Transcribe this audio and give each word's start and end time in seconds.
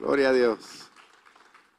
Gloria 0.00 0.30
a 0.30 0.32
Dios. 0.32 0.58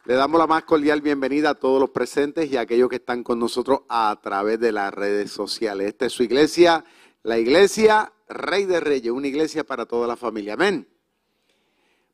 Le 0.05 0.13
damos 0.13 0.37
la 0.37 0.45
más 0.45 0.63
cordial 0.63 1.01
bienvenida 1.01 1.49
a 1.49 1.55
todos 1.55 1.79
los 1.81 1.89
presentes 1.89 2.51
y 2.51 2.55
a 2.55 2.61
aquellos 2.61 2.87
que 2.87 2.97
están 2.97 3.23
con 3.23 3.39
nosotros 3.39 3.79
a 3.89 4.15
través 4.21 4.59
de 4.59 4.71
las 4.71 4.93
redes 4.93 5.31
sociales. 5.31 5.87
Esta 5.87 6.05
es 6.05 6.13
su 6.13 6.21
iglesia, 6.21 6.85
la 7.23 7.39
iglesia 7.39 8.13
Rey 8.29 8.65
de 8.65 8.79
Reyes, 8.79 9.11
una 9.11 9.27
iglesia 9.27 9.63
para 9.63 9.87
toda 9.87 10.05
la 10.05 10.15
familia. 10.15 10.53
Amén. 10.53 10.87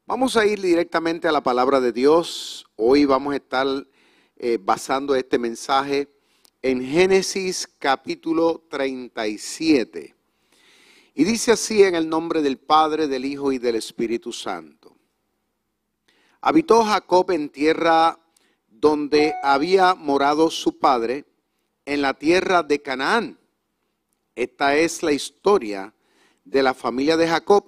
Vamos 0.06 0.38
a 0.38 0.46
ir 0.46 0.62
directamente 0.62 1.28
a 1.28 1.34
la 1.34 1.44
palabra 1.44 1.82
de 1.82 1.92
Dios. 1.92 2.66
Hoy 2.78 3.04
vamos 3.04 3.34
a 3.34 3.36
estar 3.36 3.68
eh, 4.38 4.58
basando 4.62 5.14
este 5.14 5.38
mensaje 5.38 6.08
en 6.62 6.86
Génesis 6.86 7.68
capítulo 7.80 8.64
37. 8.70 10.16
Y 11.16 11.24
dice 11.26 11.52
así 11.52 11.84
en 11.84 11.96
el 11.96 12.08
nombre 12.08 12.42
del 12.42 12.60
Padre, 12.60 13.10
del 13.10 13.26
Hijo 13.26 13.52
y 13.52 13.58
del 13.58 13.76
Espíritu 13.76 14.32
Santo. 14.32 14.77
Habitó 16.42 16.84
Jacob 16.84 17.32
en 17.32 17.50
tierra 17.50 18.20
donde 18.68 19.34
había 19.44 19.96
morado 19.96 20.50
su 20.52 20.78
padre, 20.78 21.26
en 21.86 22.02
la 22.02 22.14
tierra 22.14 22.64
de 22.64 22.82
Canaán. 22.82 23.40
Esta 24.36 24.76
es 24.76 25.02
la 25.04 25.14
historia 25.14 25.94
de 26.44 26.62
la 26.62 26.74
familia 26.74 27.18
de 27.18 27.28
Jacob. 27.28 27.66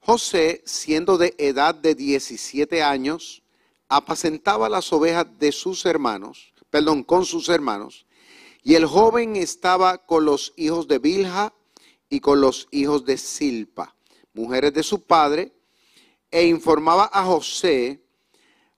José, 0.00 0.62
siendo 0.64 1.18
de 1.18 1.34
edad 1.38 1.74
de 1.74 1.94
17 1.94 2.82
años, 2.82 3.42
apacentaba 3.88 4.68
las 4.68 4.92
ovejas 4.92 5.26
de 5.38 5.52
sus 5.52 5.84
hermanos, 5.86 6.52
perdón, 6.70 7.04
con 7.04 7.24
sus 7.24 7.48
hermanos, 7.48 8.06
y 8.62 8.74
el 8.74 8.86
joven 8.86 9.36
estaba 9.36 9.98
con 9.98 10.24
los 10.24 10.52
hijos 10.56 10.88
de 10.88 10.98
Bilha 10.98 11.52
y 12.08 12.20
con 12.20 12.40
los 12.40 12.68
hijos 12.70 13.04
de 13.04 13.16
Silpa, 13.16 13.94
mujeres 14.32 14.72
de 14.72 14.82
su 14.82 15.02
padre, 15.02 15.52
e 16.36 16.46
informaba 16.46 17.08
a 17.10 17.24
José, 17.24 18.04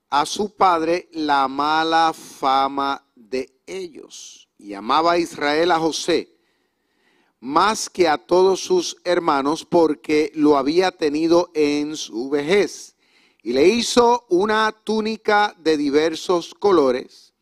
a 0.09 0.25
su 0.25 0.55
padre, 0.55 1.09
la 1.11 1.49
mala 1.49 2.13
fama 2.13 3.05
de 3.15 3.53
ellos. 3.67 4.47
Y 4.57 4.73
amaba 4.73 5.11
a 5.13 5.17
Israel 5.17 5.71
a 5.71 5.79
José 5.79 6.39
más 7.41 7.89
que 7.89 8.07
a 8.07 8.17
todos 8.17 8.61
sus 8.61 8.97
hermanos 9.03 9.65
porque 9.65 10.31
lo 10.35 10.57
había 10.57 10.91
tenido 10.91 11.51
en 11.53 11.97
su 11.97 12.29
vejez. 12.29 12.95
Y 13.43 13.51
le 13.51 13.67
hizo 13.67 14.25
una 14.29 14.71
túnica 14.71 15.53
de 15.59 15.75
diversos 15.75 16.53
colores. 16.53 17.33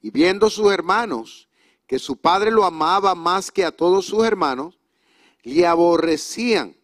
Y 0.00 0.10
viendo 0.10 0.48
sus 0.48 0.72
hermanos 0.72 1.48
que 1.86 1.98
su 1.98 2.16
padre 2.16 2.50
lo 2.50 2.64
amaba 2.64 3.14
más 3.14 3.50
que 3.50 3.66
a 3.66 3.72
todos 3.72 4.06
sus 4.06 4.24
hermanos, 4.24 4.78
le 5.42 5.66
aborrecían 5.66 6.74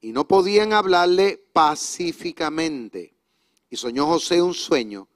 y 0.00 0.10
no 0.10 0.26
podían 0.26 0.72
hablarle 0.72 1.43
pacíficamente. 1.54 3.14
Y 3.70 3.76
soñó 3.76 4.04
José 4.06 4.42
un 4.42 4.52
sueño 4.52 5.08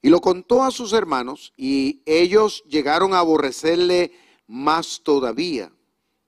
y 0.00 0.08
lo 0.08 0.20
contó 0.20 0.62
a 0.62 0.70
sus 0.70 0.92
hermanos 0.92 1.52
y 1.56 2.02
ellos 2.06 2.62
llegaron 2.68 3.12
a 3.12 3.18
aborrecerle 3.18 4.12
más 4.46 5.00
todavía. 5.02 5.72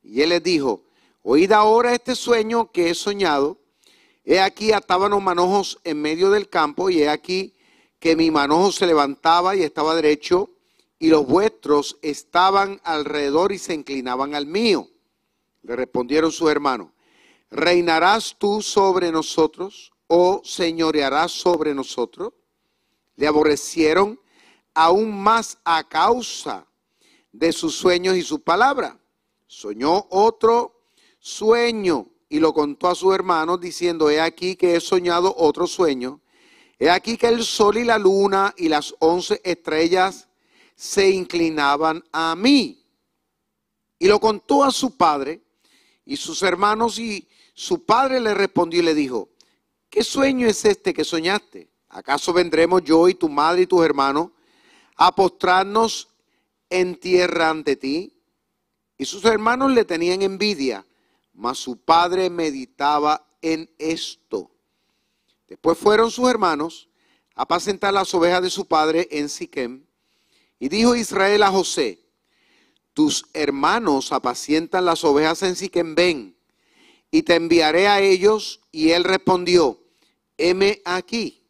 Y 0.02 0.22
él 0.22 0.30
les 0.30 0.42
dijo, 0.42 0.82
oíd 1.22 1.52
ahora 1.52 1.94
este 1.94 2.14
sueño 2.14 2.70
que 2.72 2.90
he 2.90 2.94
soñado. 2.94 3.58
He 4.24 4.40
aquí 4.40 4.72
ataban 4.72 5.12
los 5.12 5.22
manojos 5.22 5.78
en 5.84 6.02
medio 6.02 6.30
del 6.30 6.48
campo 6.48 6.90
y 6.90 7.02
he 7.02 7.08
aquí 7.08 7.54
que 8.00 8.16
mi 8.16 8.30
manojo 8.30 8.72
se 8.72 8.86
levantaba 8.86 9.54
y 9.54 9.62
estaba 9.62 9.94
derecho 9.94 10.50
y 10.98 11.08
los 11.08 11.26
vuestros 11.26 11.98
estaban 12.02 12.80
alrededor 12.82 13.52
y 13.52 13.58
se 13.58 13.74
inclinaban 13.74 14.34
al 14.34 14.46
mío. 14.46 14.88
Le 15.62 15.76
respondieron 15.76 16.32
sus 16.32 16.50
hermanos, 16.50 16.88
¿reinarás 17.50 18.36
tú 18.38 18.62
sobre 18.62 19.10
nosotros 19.10 19.92
o 20.06 20.40
señorearás 20.44 21.32
sobre 21.32 21.74
nosotros? 21.74 22.32
Le 23.16 23.26
aborrecieron 23.26 24.20
aún 24.74 25.16
más 25.16 25.58
a 25.64 25.88
causa 25.88 26.66
de 27.32 27.52
sus 27.52 27.74
sueños 27.74 28.16
y 28.16 28.22
su 28.22 28.42
palabra. 28.42 28.98
Soñó 29.46 30.06
otro 30.10 30.90
sueño 31.18 32.08
y 32.28 32.40
lo 32.40 32.52
contó 32.52 32.88
a 32.88 32.94
sus 32.94 33.14
hermanos 33.14 33.60
diciendo, 33.60 34.10
he 34.10 34.20
aquí 34.20 34.56
que 34.56 34.76
he 34.76 34.80
soñado 34.80 35.34
otro 35.36 35.66
sueño. 35.66 36.20
He 36.78 36.90
aquí 36.90 37.16
que 37.16 37.28
el 37.28 37.44
sol 37.44 37.78
y 37.78 37.84
la 37.84 37.98
luna 37.98 38.54
y 38.56 38.68
las 38.68 38.94
once 38.98 39.40
estrellas 39.44 40.28
se 40.74 41.08
inclinaban 41.10 42.04
a 42.12 42.34
mí. 42.36 42.84
Y 43.98 44.08
lo 44.08 44.20
contó 44.20 44.62
a 44.62 44.70
su 44.70 44.96
padre 44.96 45.40
y 46.04 46.16
sus 46.16 46.42
hermanos 46.42 46.98
y 46.98 47.26
su 47.56 47.86
padre 47.86 48.20
le 48.20 48.34
respondió 48.34 48.80
y 48.80 48.84
le 48.84 48.94
dijo, 48.94 49.30
¿qué 49.88 50.04
sueño 50.04 50.46
es 50.46 50.66
este 50.66 50.92
que 50.92 51.04
soñaste? 51.04 51.70
¿Acaso 51.88 52.34
vendremos 52.34 52.82
yo 52.84 53.08
y 53.08 53.14
tu 53.14 53.30
madre 53.30 53.62
y 53.62 53.66
tus 53.66 53.82
hermanos 53.82 54.28
a 54.94 55.14
postrarnos 55.14 56.10
en 56.68 57.00
tierra 57.00 57.48
ante 57.48 57.74
ti? 57.76 58.12
Y 58.98 59.06
sus 59.06 59.24
hermanos 59.24 59.72
le 59.72 59.86
tenían 59.86 60.20
envidia, 60.20 60.84
mas 61.32 61.56
su 61.56 61.78
padre 61.78 62.28
meditaba 62.28 63.26
en 63.40 63.70
esto. 63.78 64.50
Después 65.48 65.78
fueron 65.78 66.10
sus 66.10 66.28
hermanos 66.28 66.90
a 67.34 67.42
apacentar 67.42 67.94
las 67.94 68.12
ovejas 68.12 68.42
de 68.42 68.50
su 68.50 68.66
padre 68.66 69.08
en 69.10 69.30
Siquem. 69.30 69.86
Y 70.58 70.68
dijo 70.68 70.94
Israel 70.94 71.42
a 71.42 71.50
José, 71.50 72.04
tus 72.92 73.24
hermanos 73.32 74.12
apacientan 74.12 74.84
las 74.84 75.04
ovejas 75.04 75.42
en 75.42 75.56
Siquem, 75.56 75.94
ven, 75.94 76.35
y 77.16 77.22
te 77.22 77.34
enviaré 77.34 77.88
a 77.88 78.02
ellos. 78.02 78.60
Y 78.70 78.90
él 78.90 79.02
respondió, 79.02 79.80
heme 80.36 80.82
aquí. 80.84 81.42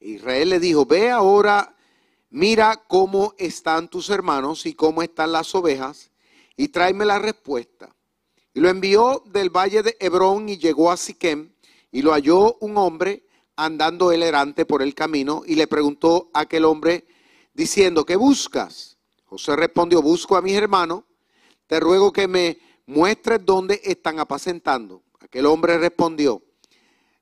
Israel 0.00 0.50
le 0.50 0.60
dijo, 0.60 0.84
ve 0.84 1.10
ahora, 1.10 1.74
mira 2.28 2.76
cómo 2.88 3.34
están 3.38 3.88
tus 3.88 4.10
hermanos 4.10 4.66
y 4.66 4.74
cómo 4.74 5.02
están 5.02 5.32
las 5.32 5.54
ovejas, 5.54 6.10
y 6.58 6.68
tráeme 6.68 7.06
la 7.06 7.18
respuesta. 7.18 7.94
Y 8.52 8.60
lo 8.60 8.68
envió 8.68 9.22
del 9.24 9.48
valle 9.48 9.82
de 9.82 9.96
Hebrón 9.98 10.50
y 10.50 10.58
llegó 10.58 10.90
a 10.90 10.98
Siquem, 10.98 11.52
y 11.90 12.02
lo 12.02 12.12
halló 12.12 12.58
un 12.60 12.76
hombre 12.76 13.22
andando 13.56 14.12
él 14.12 14.22
errante 14.22 14.66
por 14.66 14.82
el 14.82 14.94
camino, 14.94 15.42
y 15.46 15.54
le 15.54 15.68
preguntó 15.68 16.28
a 16.34 16.40
aquel 16.40 16.66
hombre, 16.66 17.06
diciendo, 17.54 18.04
¿qué 18.04 18.16
buscas? 18.16 18.98
José 19.24 19.56
respondió, 19.56 20.02
busco 20.02 20.36
a 20.36 20.42
mis 20.42 20.54
hermanos, 20.54 21.04
te 21.66 21.80
ruego 21.80 22.12
que 22.12 22.28
me 22.28 22.58
muestres 22.92 23.44
dónde 23.44 23.80
están 23.84 24.18
apacentando. 24.18 25.02
Aquel 25.20 25.46
hombre 25.46 25.78
respondió, 25.78 26.42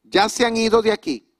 ya 0.02 0.28
se 0.28 0.44
han 0.44 0.56
ido 0.56 0.82
de 0.82 0.92
aquí. 0.92 1.32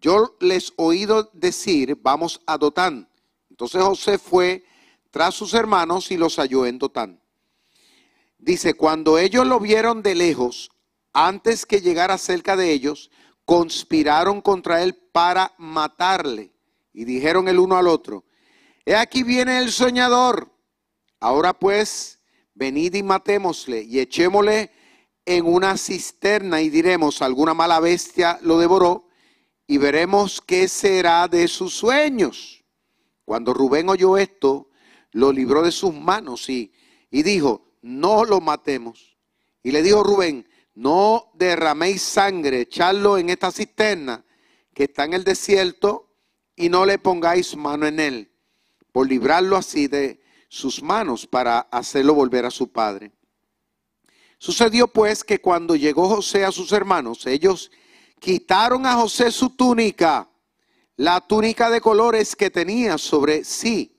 Yo 0.00 0.36
les 0.40 0.72
oído 0.76 1.30
decir, 1.32 1.98
vamos 2.00 2.40
a 2.46 2.58
Dotán. 2.58 3.08
Entonces 3.50 3.82
José 3.82 4.18
fue 4.18 4.64
tras 5.10 5.34
sus 5.34 5.54
hermanos 5.54 6.10
y 6.10 6.16
los 6.16 6.36
halló 6.36 6.66
en 6.66 6.78
Dotán. 6.78 7.20
Dice, 8.38 8.74
cuando 8.74 9.18
ellos 9.18 9.46
lo 9.46 9.58
vieron 9.58 10.02
de 10.02 10.14
lejos, 10.14 10.70
antes 11.12 11.66
que 11.66 11.80
llegara 11.80 12.18
cerca 12.18 12.56
de 12.56 12.70
ellos, 12.70 13.10
conspiraron 13.44 14.40
contra 14.40 14.82
él 14.82 14.94
para 14.94 15.54
matarle. 15.58 16.52
Y 16.92 17.04
dijeron 17.04 17.48
el 17.48 17.58
uno 17.58 17.76
al 17.76 17.88
otro, 17.88 18.24
He 18.84 18.94
aquí 18.94 19.22
viene 19.22 19.58
el 19.58 19.70
soñador. 19.70 20.50
Ahora 21.20 21.52
pues, 21.52 22.17
venid 22.58 22.94
y 22.94 23.02
matémosle 23.04 23.82
y 23.82 24.00
echémosle 24.00 24.70
en 25.24 25.46
una 25.46 25.76
cisterna 25.76 26.60
y 26.60 26.68
diremos, 26.68 27.22
alguna 27.22 27.54
mala 27.54 27.78
bestia 27.78 28.38
lo 28.42 28.58
devoró 28.58 29.08
y 29.66 29.78
veremos 29.78 30.40
qué 30.40 30.66
será 30.66 31.28
de 31.28 31.46
sus 31.46 31.74
sueños. 31.74 32.64
Cuando 33.24 33.54
Rubén 33.54 33.88
oyó 33.88 34.16
esto, 34.16 34.70
lo 35.12 35.30
libró 35.30 35.62
de 35.62 35.70
sus 35.70 35.94
manos 35.94 36.48
y, 36.48 36.72
y 37.10 37.22
dijo, 37.22 37.76
no 37.80 38.24
lo 38.24 38.40
matemos. 38.40 39.16
Y 39.62 39.70
le 39.70 39.82
dijo 39.82 40.02
Rubén, 40.02 40.48
no 40.74 41.30
derraméis 41.34 42.02
sangre, 42.02 42.62
echadlo 42.62 43.18
en 43.18 43.30
esta 43.30 43.52
cisterna 43.52 44.24
que 44.74 44.84
está 44.84 45.04
en 45.04 45.12
el 45.12 45.24
desierto 45.24 46.10
y 46.56 46.70
no 46.70 46.86
le 46.86 46.98
pongáis 46.98 47.56
mano 47.56 47.86
en 47.86 48.00
él 48.00 48.32
por 48.92 49.08
librarlo 49.08 49.56
así 49.56 49.86
de 49.86 50.20
sus 50.48 50.82
manos 50.82 51.26
para 51.26 51.60
hacerlo 51.60 52.14
volver 52.14 52.46
a 52.46 52.50
su 52.50 52.72
padre. 52.72 53.12
Sucedió 54.38 54.88
pues 54.88 55.24
que 55.24 55.40
cuando 55.40 55.76
llegó 55.76 56.08
José 56.08 56.44
a 56.44 56.52
sus 56.52 56.72
hermanos, 56.72 57.26
ellos 57.26 57.70
quitaron 58.20 58.86
a 58.86 58.94
José 58.94 59.30
su 59.30 59.50
túnica, 59.50 60.28
la 60.96 61.20
túnica 61.20 61.70
de 61.70 61.80
colores 61.80 62.34
que 62.34 62.50
tenía 62.50 62.98
sobre 62.98 63.44
sí, 63.44 63.94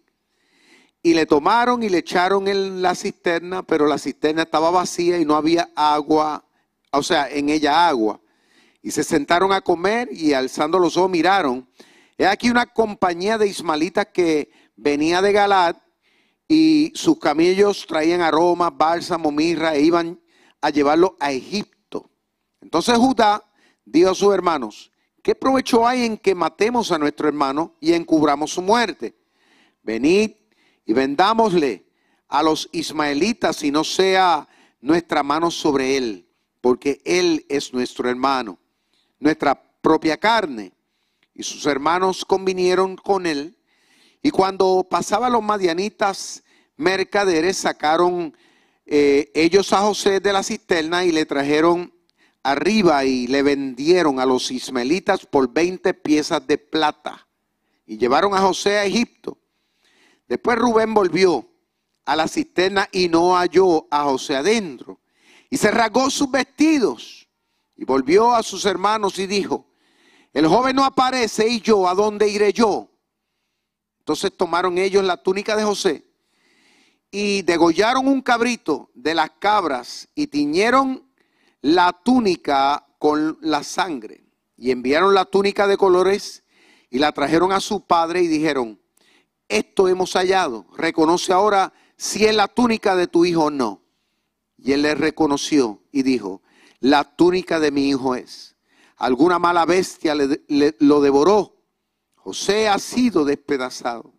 y 1.02 1.14
le 1.14 1.26
tomaron 1.26 1.82
y 1.84 1.90
le 1.90 2.00
echaron 2.00 2.48
en 2.48 2.82
la 2.82 2.94
cisterna, 2.96 3.64
pero 3.64 3.88
la 3.88 3.98
cisterna 3.98 4.44
estaba 4.44 4.70
vacía 4.70 5.18
y 5.18 5.26
no 5.26 5.36
había 5.36 5.70
agua, 5.76 6.44
o 6.92 7.04
sea, 7.04 7.30
en 7.30 7.50
ella 7.50 7.88
agua. 7.88 8.20
Y 8.82 8.92
se 8.92 9.04
sentaron 9.04 9.52
a 9.54 9.62
comer 9.62 10.10
y 10.12 10.34
alzando 10.34 10.80
los 10.80 10.98
ojos 10.98 11.10
miraron. 11.10 11.68
He 12.18 12.26
aquí 12.26 12.50
una 12.50 12.66
compañía 12.66 13.38
de 13.38 13.48
ismalitas 13.48 14.08
que 14.08 14.52
venía 14.76 15.22
de 15.22 15.32
Galad 15.32 15.76
y 16.52 16.92
sus 16.96 17.20
camellos 17.20 17.86
traían 17.88 18.22
aromas, 18.22 18.76
bálsamo, 18.76 19.32
mirra 19.32 19.76
e 19.76 19.82
iban 19.82 20.20
a 20.60 20.72
llevarlo 20.72 21.16
a 21.20 21.32
Egipto. 21.32 22.10
Entonces 22.60 22.98
Judá 22.98 23.44
dijo 23.86 24.10
a 24.10 24.16
sus 24.16 24.34
hermanos, 24.34 24.92
¿qué 25.22 25.36
provecho 25.36 25.88
hay 25.88 26.06
en 26.06 26.18
que 26.18 26.34
matemos 26.34 26.92
a 26.92 26.98
nuestro 26.98 27.28
hermano 27.28 27.76
y 27.80 27.94
encubramos 27.94 28.52
su 28.52 28.64
muerte? 28.64 29.16
Venid 29.84 30.32
y 30.86 30.94
vendámosle 30.94 31.86
a 32.28 32.42
los 32.42 32.68
ismaelitas 32.72 33.64
y 33.64 33.70
no 33.70 33.84
sea 33.84 34.48
nuestra 34.82 35.22
mano 35.22 35.52
sobre 35.52 35.98
él, 35.98 36.28
porque 36.62 37.00
él 37.06 37.46
es 37.48 37.74
nuestro 37.74 38.10
hermano, 38.10 38.58
nuestra 39.20 39.62
propia 39.82 40.18
carne. 40.18 40.74
Y 41.36 41.44
sus 41.44 41.68
hermanos 41.68 42.26
convinieron 42.26 42.96
con 42.96 43.28
él. 43.28 43.56
Y 44.22 44.32
cuando 44.32 44.86
pasaban 44.90 45.32
los 45.32 45.44
madianitas 45.44 46.44
mercaderes, 46.76 47.58
sacaron 47.58 48.36
eh, 48.86 49.32
ellos 49.34 49.72
a 49.74 49.80
José 49.80 50.20
de 50.20 50.34
la 50.34 50.44
cisterna 50.44 51.06
y 51.06 51.12
le 51.12 51.26
trajeron 51.26 51.94
arriba 52.44 53.06
y 53.06 53.28
le 53.28 53.44
vendieron 53.44 54.20
a 54.20 54.26
los 54.26 54.52
ismaelitas 54.52 55.26
por 55.26 55.52
20 55.52 55.94
piezas 55.94 56.46
de 56.46 56.58
plata. 56.58 57.28
Y 57.86 57.98
llevaron 57.98 58.34
a 58.34 58.42
José 58.42 58.78
a 58.78 58.86
Egipto. 58.86 59.38
Después 60.28 60.58
Rubén 60.58 60.94
volvió 60.94 61.50
a 62.06 62.16
la 62.16 62.28
cisterna 62.28 62.88
y 62.92 63.08
no 63.08 63.36
halló 63.36 63.88
a 63.90 64.04
José 64.04 64.36
adentro. 64.36 65.00
Y 65.50 65.58
se 65.58 65.72
rasgó 65.72 66.10
sus 66.10 66.30
vestidos 66.30 67.28
y 67.76 67.86
volvió 67.86 68.34
a 68.34 68.44
sus 68.44 68.66
hermanos 68.66 69.18
y 69.20 69.26
dijo, 69.26 69.68
el 70.34 70.48
joven 70.48 70.76
no 70.76 70.86
aparece 70.86 71.48
y 71.48 71.62
yo, 71.62 71.88
¿a 71.88 71.96
dónde 71.96 72.28
iré 72.28 72.54
yo? 72.54 72.90
Entonces 74.10 74.36
tomaron 74.36 74.80
ellos 74.80 75.04
la 75.04 75.18
túnica 75.18 75.56
de 75.56 75.64
José 75.64 76.04
y 77.12 77.44
degollaron 77.44 78.08
un 78.08 78.24
cabrito 78.24 78.90
de 78.96 79.14
las 79.14 79.30
cabras 79.38 80.10
y 80.16 80.26
tiñeron 80.26 81.08
la 81.62 81.94
túnica 81.94 82.88
con 82.98 83.38
la 83.40 83.62
sangre. 83.62 84.24
Y 84.58 84.72
enviaron 84.72 85.14
la 85.14 85.26
túnica 85.26 85.68
de 85.68 85.78
colores 85.78 86.44
y 86.90 86.98
la 86.98 87.12
trajeron 87.12 87.52
a 87.52 87.60
su 87.60 87.86
padre 87.86 88.24
y 88.24 88.28
dijeron, 88.28 88.82
esto 89.48 89.88
hemos 89.88 90.14
hallado, 90.14 90.66
reconoce 90.76 91.32
ahora 91.32 91.72
si 91.96 92.26
es 92.26 92.34
la 92.34 92.48
túnica 92.48 92.96
de 92.96 93.06
tu 93.06 93.26
hijo 93.26 93.44
o 93.44 93.52
no. 93.52 93.84
Y 94.58 94.72
él 94.72 94.82
le 94.82 94.96
reconoció 94.96 95.84
y 95.92 96.02
dijo, 96.02 96.42
la 96.80 97.04
túnica 97.04 97.60
de 97.60 97.70
mi 97.70 97.90
hijo 97.90 98.16
es. 98.16 98.56
Alguna 98.98 99.38
mala 99.38 99.68
bestia 99.68 100.16
le, 100.16 100.76
lo 100.80 101.00
devoró. 101.00 101.59
José 102.24 102.68
ha 102.68 102.80
sido 102.80 103.26
despedazado. 103.26 104.14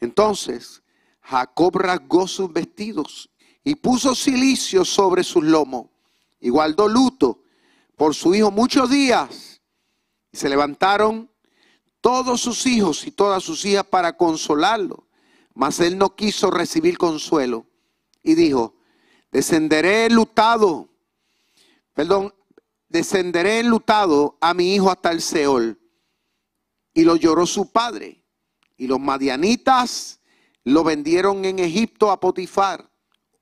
Entonces 0.00 0.82
Jacob 1.20 1.76
rasgó 1.76 2.28
sus 2.28 2.52
vestidos 2.52 3.30
y 3.64 3.74
puso 3.74 4.14
silicio 4.14 4.84
sobre 4.84 5.24
sus 5.24 5.42
lomos 5.42 5.86
y 6.38 6.50
guardó 6.50 6.86
luto 6.88 7.42
por 7.96 8.14
su 8.14 8.34
hijo 8.34 8.50
muchos 8.50 8.90
días. 8.90 9.60
Y 10.30 10.36
se 10.36 10.48
levantaron 10.48 11.30
todos 12.00 12.40
sus 12.40 12.66
hijos 12.66 13.06
y 13.06 13.10
todas 13.10 13.42
sus 13.42 13.64
hijas 13.64 13.84
para 13.84 14.16
consolarlo. 14.16 15.08
Mas 15.54 15.80
él 15.80 15.96
no 15.98 16.14
quiso 16.14 16.50
recibir 16.50 16.98
consuelo 16.98 17.66
y 18.22 18.34
dijo, 18.34 18.76
descenderé 19.32 20.10
lutado, 20.10 20.88
perdón, 21.94 22.34
descenderé 22.88 23.62
lutado 23.62 24.36
a 24.40 24.52
mi 24.52 24.74
hijo 24.74 24.90
hasta 24.90 25.10
el 25.10 25.22
Seol. 25.22 25.80
Y 26.96 27.04
lo 27.04 27.16
lloró 27.16 27.44
su 27.44 27.70
padre. 27.70 28.22
Y 28.78 28.86
los 28.86 28.98
madianitas 28.98 30.18
lo 30.64 30.82
vendieron 30.82 31.44
en 31.44 31.58
Egipto 31.58 32.10
a 32.10 32.18
Potifar, 32.18 32.90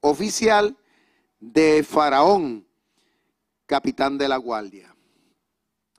oficial 0.01 0.77
de 1.39 1.85
Faraón, 1.85 2.67
capitán 3.65 4.19
de 4.19 4.27
la 4.27 4.39
guardia. 4.39 4.97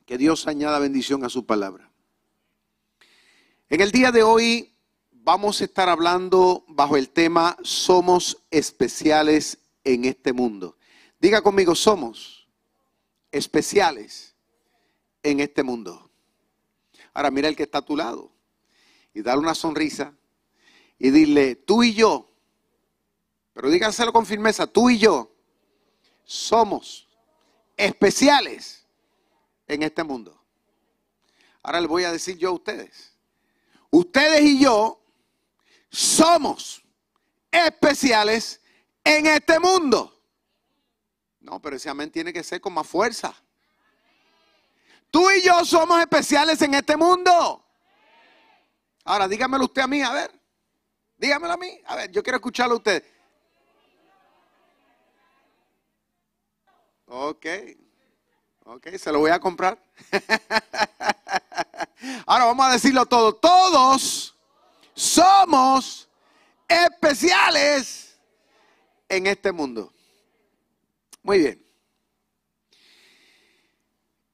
Que 0.06 0.18
Dios 0.18 0.48
añada 0.48 0.80
bendición 0.80 1.24
a 1.24 1.30
su 1.30 1.46
palabra. 1.46 1.90
En 3.70 3.80
el 3.80 3.92
día 3.92 4.12
de 4.12 4.24
hoy 4.24 4.76
vamos 5.12 5.62
a 5.62 5.64
estar 5.64 5.88
hablando 5.88 6.66
bajo 6.68 6.98
el 6.98 7.10
tema 7.10 7.56
Somos 7.64 8.44
especiales 8.52 9.60
en 9.86 10.04
este 10.04 10.34
mundo. 10.34 10.78
Diga 11.22 11.42
conmigo, 11.42 11.74
somos 11.74 12.50
especiales 13.32 14.36
en 15.24 15.40
este 15.40 15.64
mundo. 15.64 16.05
Ahora 17.16 17.32
mira 17.32 17.48
el 17.48 17.56
que 17.56 17.64
está 17.64 17.78
a 17.78 17.82
tu 17.82 17.96
lado 17.96 18.30
y 19.14 19.22
dale 19.22 19.40
una 19.40 19.56
sonrisa 19.56 20.14
y 21.00 21.12
dile, 21.12 21.56
tú 21.56 21.82
y 21.82 21.94
yo, 21.94 22.30
pero 23.54 23.70
díganselo 23.70 24.12
con 24.12 24.26
firmeza, 24.26 24.68
tú 24.68 24.90
y 24.90 25.00
yo 25.00 25.34
somos 26.26 27.08
especiales 27.78 28.86
en 29.66 29.84
este 29.84 30.04
mundo. 30.04 30.38
Ahora 31.64 31.80
les 31.80 31.90
voy 31.90 32.04
a 32.04 32.12
decir 32.12 32.38
yo 32.38 32.50
a 32.50 32.54
ustedes. 32.54 33.14
Ustedes 33.92 34.42
y 34.42 34.60
yo 34.60 35.02
somos 35.90 36.84
especiales 37.50 38.60
en 39.06 39.28
este 39.28 39.58
mundo. 39.58 40.22
No, 41.40 41.62
pero 41.62 41.78
ese 41.78 41.90
amén 41.90 42.12
tiene 42.12 42.34
que 42.34 42.44
ser 42.44 42.60
con 42.60 42.74
más 42.74 42.86
fuerza. 42.86 43.34
Tú 45.16 45.32
y 45.32 45.44
yo 45.44 45.64
somos 45.64 46.02
especiales 46.02 46.62
en 46.62 46.74
este 46.74 46.98
mundo. 46.98 47.66
Ahora, 49.06 49.30
dígamelo 49.30 49.64
usted 49.64 49.82
a 49.82 49.88
mí, 49.88 50.02
a 50.02 50.12
ver. 50.12 50.30
Dígamelo 51.16 51.54
a 51.54 51.58
mí. 51.58 51.80
A 51.86 51.96
ver, 51.96 52.12
yo 52.12 52.22
quiero 52.22 52.36
escucharlo 52.36 52.74
a 52.74 52.78
usted. 52.80 53.02
Ok. 57.06 57.46
Ok, 58.66 58.90
se 58.98 59.10
lo 59.10 59.20
voy 59.20 59.32
a 59.32 59.40
comprar. 59.40 59.82
Ahora 62.26 62.44
vamos 62.44 62.66
a 62.66 62.74
decirlo 62.74 63.06
todo. 63.06 63.36
Todos 63.36 64.36
somos 64.94 66.10
especiales 66.68 68.20
en 69.08 69.28
este 69.28 69.54
mundo. 69.54 69.94
Muy 71.24 71.40
bien. 71.40 71.66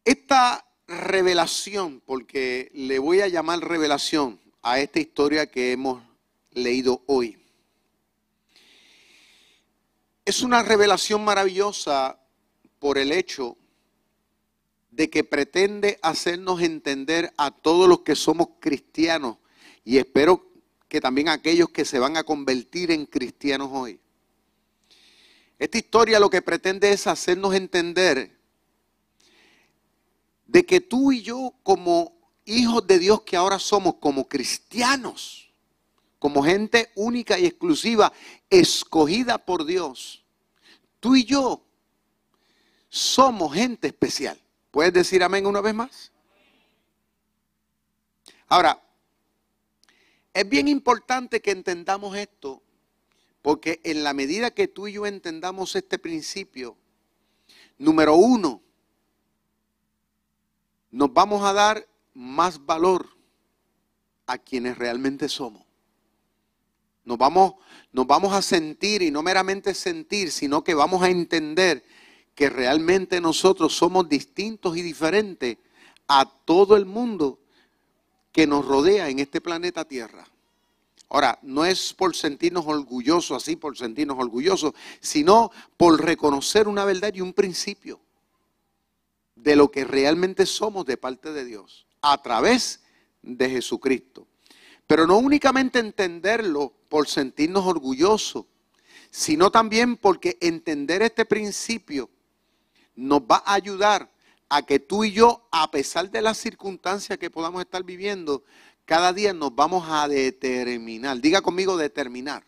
Esta 0.04 0.66
revelación, 0.92 2.02
porque 2.06 2.72
le 2.74 3.00
voy 3.00 3.22
a 3.22 3.28
llamar 3.28 3.60
revelación 3.60 4.40
a 4.62 4.80
esta 4.80 5.00
historia 5.00 5.50
que 5.50 5.72
hemos 5.72 6.04
leído 6.52 7.04
hoy, 7.08 7.38
es 10.26 10.42
una 10.44 10.62
revelación 10.62 11.24
maravillosa 11.24 12.20
por 12.80 12.98
el 12.98 13.12
hecho 13.12 13.58
de 14.92 15.10
que 15.10 15.24
pretende 15.24 15.98
hacernos 16.02 16.62
entender 16.62 17.34
a 17.38 17.52
todos 17.52 17.88
los 17.88 18.02
que 18.02 18.16
somos 18.16 18.48
cristianos 18.60 19.38
y 19.84 19.98
espero 19.98 20.46
que 20.88 21.02
también 21.02 21.30
aquellos 21.30 21.70
que 21.70 21.86
se 21.86 22.00
van 22.00 22.18
a 22.18 22.24
convertir 22.24 22.92
en 22.92 23.06
cristianos 23.06 23.70
hoy. 23.72 24.00
Esta 25.58 25.78
historia 25.78 26.20
lo 26.20 26.30
que 26.30 26.42
pretende 26.42 26.92
es 26.92 27.08
hacernos 27.08 27.56
entender 27.56 28.41
de 30.52 30.66
que 30.66 30.82
tú 30.82 31.14
y 31.14 31.22
yo 31.22 31.54
como 31.64 32.14
hijos 32.44 32.86
de 32.86 33.00
Dios 33.00 33.22
que 33.22 33.38
ahora 33.38 33.58
somos, 33.58 33.96
como 33.96 34.28
cristianos, 34.28 35.50
como 36.20 36.44
gente 36.44 36.92
única 36.96 37.40
y 37.40 37.46
exclusiva, 37.46 38.12
escogida 38.50 39.38
por 39.38 39.64
Dios, 39.64 40.26
tú 41.00 41.16
y 41.16 41.24
yo 41.24 41.64
somos 42.90 43.54
gente 43.54 43.88
especial. 43.88 44.38
¿Puedes 44.72 44.92
decir 44.92 45.24
amén 45.24 45.46
una 45.46 45.62
vez 45.62 45.74
más? 45.74 46.12
Ahora, 48.48 48.84
es 50.34 50.50
bien 50.50 50.68
importante 50.68 51.42
que 51.42 51.52
entendamos 51.52 52.18
esto, 52.18 52.62
porque 53.42 53.80
en 53.86 54.04
la 54.04 54.14
medida 54.14 54.52
que 54.52 54.68
tú 54.68 54.90
y 54.90 54.94
yo 54.94 55.06
entendamos 55.06 55.78
este 55.78 55.98
principio, 55.98 56.76
número 57.78 58.16
uno, 58.16 58.62
nos 60.92 61.14
vamos 61.14 61.44
a 61.44 61.54
dar 61.54 61.88
más 62.14 62.66
valor 62.66 63.08
a 64.28 64.38
quienes 64.38 64.78
realmente 64.78 65.30
somos. 65.30 65.64
Nos 67.04 67.18
vamos, 67.18 67.56
nos 67.92 68.06
vamos 68.06 68.34
a 68.34 68.42
sentir, 68.42 69.02
y 69.02 69.10
no 69.10 69.24
meramente 69.24 69.74
sentir, 69.74 70.32
sino 70.32 70.64
que 70.64 70.76
vamos 70.76 71.02
a 71.02 71.10
entender 71.10 71.84
que 72.36 72.50
realmente 72.50 73.20
nosotros 73.20 73.74
somos 73.74 74.08
distintos 74.08 74.78
y 74.78 74.82
diferentes 74.82 75.58
a 76.08 76.26
todo 76.46 76.76
el 76.76 76.86
mundo 76.86 77.40
que 78.32 78.46
nos 78.46 78.66
rodea 78.66 79.10
en 79.10 79.20
este 79.20 79.42
planeta 79.42 79.86
Tierra. 79.86 80.28
Ahora, 81.10 81.40
no 81.42 81.66
es 81.66 81.94
por 81.94 82.16
sentirnos 82.16 82.66
orgullosos, 82.66 83.44
así 83.44 83.58
por 83.58 83.78
sentirnos 83.78 84.18
orgullosos, 84.18 84.74
sino 85.02 85.52
por 85.76 86.02
reconocer 86.02 86.68
una 86.68 86.86
verdad 86.86 87.14
y 87.14 87.22
un 87.22 87.34
principio 87.34 88.00
de 89.44 89.56
lo 89.56 89.72
que 89.72 89.84
realmente 89.84 90.46
somos 90.46 90.86
de 90.86 90.98
parte 90.98 91.34
de 91.34 91.46
Dios, 91.46 91.88
a 92.02 92.22
través 92.22 92.82
de 93.22 93.50
Jesucristo. 93.50 94.28
Pero 94.86 95.08
no 95.08 95.18
únicamente 95.18 95.80
entenderlo 95.80 96.74
por 96.90 97.08
sentirnos 97.08 97.66
orgullosos, 97.66 98.46
sino 99.10 99.52
también 99.52 99.98
porque 99.98 100.38
entender 100.42 101.02
este 101.02 101.26
principio 101.26 102.10
nos 102.96 103.22
va 103.22 103.44
a 103.46 103.56
ayudar 103.56 104.12
a 104.50 104.62
que 104.64 104.80
tú 104.80 105.04
y 105.04 105.12
yo, 105.12 105.48
a 105.52 105.72
pesar 105.72 106.12
de 106.12 106.22
las 106.22 106.38
circunstancias 106.38 107.18
que 107.18 107.30
podamos 107.30 107.62
estar 107.62 107.84
viviendo, 107.84 108.44
cada 108.86 109.14
día 109.14 109.34
nos 109.34 109.56
vamos 109.56 109.86
a 109.88 110.08
determinar. 110.08 111.20
Diga 111.20 111.42
conmigo 111.42 111.78
determinar. 111.78 112.44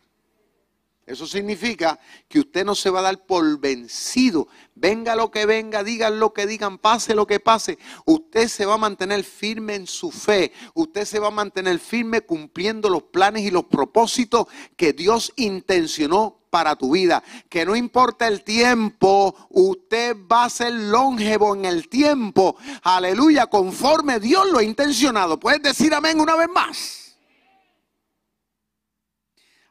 Eso 1.06 1.28
significa 1.28 2.00
que 2.30 2.40
usted 2.40 2.64
no 2.64 2.76
se 2.76 2.90
va 2.90 3.00
a 3.00 3.04
dar 3.04 3.26
por 3.26 3.60
vencido. 3.60 4.48
Venga 4.74 5.16
lo 5.16 5.32
que 5.32 5.46
venga, 5.46 5.84
digan 5.84 6.18
lo 6.18 6.32
que 6.32 6.48
digan, 6.48 6.78
pase 6.78 7.14
lo 7.14 7.28
que 7.28 7.42
pase. 7.42 7.78
Usted 8.06 8.48
se 8.48 8.66
va 8.66 8.76
a 8.76 8.78
mantener 8.78 9.26
firme 9.26 9.76
en 9.76 9.86
su 9.86 10.12
fe. 10.12 10.54
Usted 10.74 11.04
se 11.04 11.20
va 11.20 11.28
a 11.28 11.32
mantener 11.32 11.78
firme 11.80 12.22
cumpliendo 12.22 12.90
los 12.90 13.04
planes 13.04 13.44
y 13.44 13.52
los 13.52 13.66
propósitos 13.66 14.48
que 14.78 14.94
Dios 14.94 15.34
intencionó 15.36 16.40
para 16.50 16.78
tu 16.78 16.92
vida. 16.92 17.22
Que 17.50 17.66
no 17.66 17.76
importa 17.76 18.26
el 18.30 18.46
tiempo, 18.46 19.36
usted 19.50 20.16
va 20.32 20.46
a 20.46 20.50
ser 20.50 20.72
longevo 20.72 21.54
en 21.54 21.66
el 21.66 21.90
tiempo. 21.90 22.56
Aleluya, 22.82 23.48
conforme 23.48 24.22
Dios 24.22 24.50
lo 24.50 24.60
ha 24.60 24.64
intencionado. 24.64 25.38
Puedes 25.38 25.62
decir 25.62 25.94
amén 25.94 26.22
una 26.22 26.38
vez 26.38 26.48
más. 26.48 27.03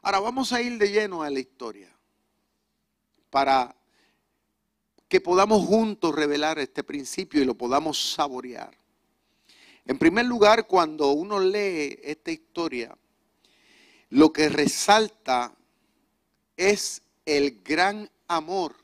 Ahora 0.05 0.19
vamos 0.19 0.51
a 0.51 0.61
ir 0.61 0.77
de 0.77 0.91
lleno 0.91 1.23
a 1.23 1.29
la 1.29 1.39
historia 1.39 1.89
para 3.29 3.73
que 5.07 5.21
podamos 5.21 5.65
juntos 5.65 6.13
revelar 6.13 6.59
este 6.59 6.83
principio 6.83 7.41
y 7.41 7.45
lo 7.45 7.55
podamos 7.55 8.11
saborear. 8.11 8.77
En 9.85 9.97
primer 9.97 10.25
lugar, 10.25 10.67
cuando 10.67 11.11
uno 11.11 11.39
lee 11.39 11.99
esta 12.03 12.31
historia, 12.31 12.97
lo 14.09 14.33
que 14.33 14.49
resalta 14.49 15.55
es 16.57 17.01
el 17.25 17.61
gran 17.63 18.09
amor 18.27 18.75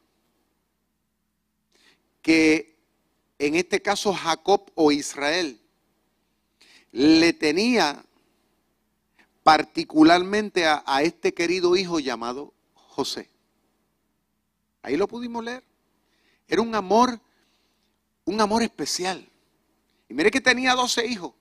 que 2.22 2.78
en 3.40 3.56
este 3.56 3.82
caso 3.82 4.14
Jacob 4.14 4.72
o 4.74 4.94
Israel 4.94 5.60
le 6.94 7.34
tenía 7.34 8.06
particularmente 9.44 10.66
a, 10.66 11.02
este 11.02 11.34
querido 11.34 11.76
hijo 11.76 12.00
llamado 12.00 12.54
José. 12.74 13.30
Ahí 14.82 14.98
lo 14.98 15.08
pudimos 15.08 15.44
leer. 15.44 15.64
Era 16.48 16.62
un 16.62 16.74
amor, 16.74 17.20
un 18.26 18.42
amor 18.42 18.64
especial. 18.64 19.28
Y 20.08 20.14
mire 20.14 20.32
que 20.32 20.42
tenía 20.42 20.74
12 20.74 21.06
hijos. 21.06 21.34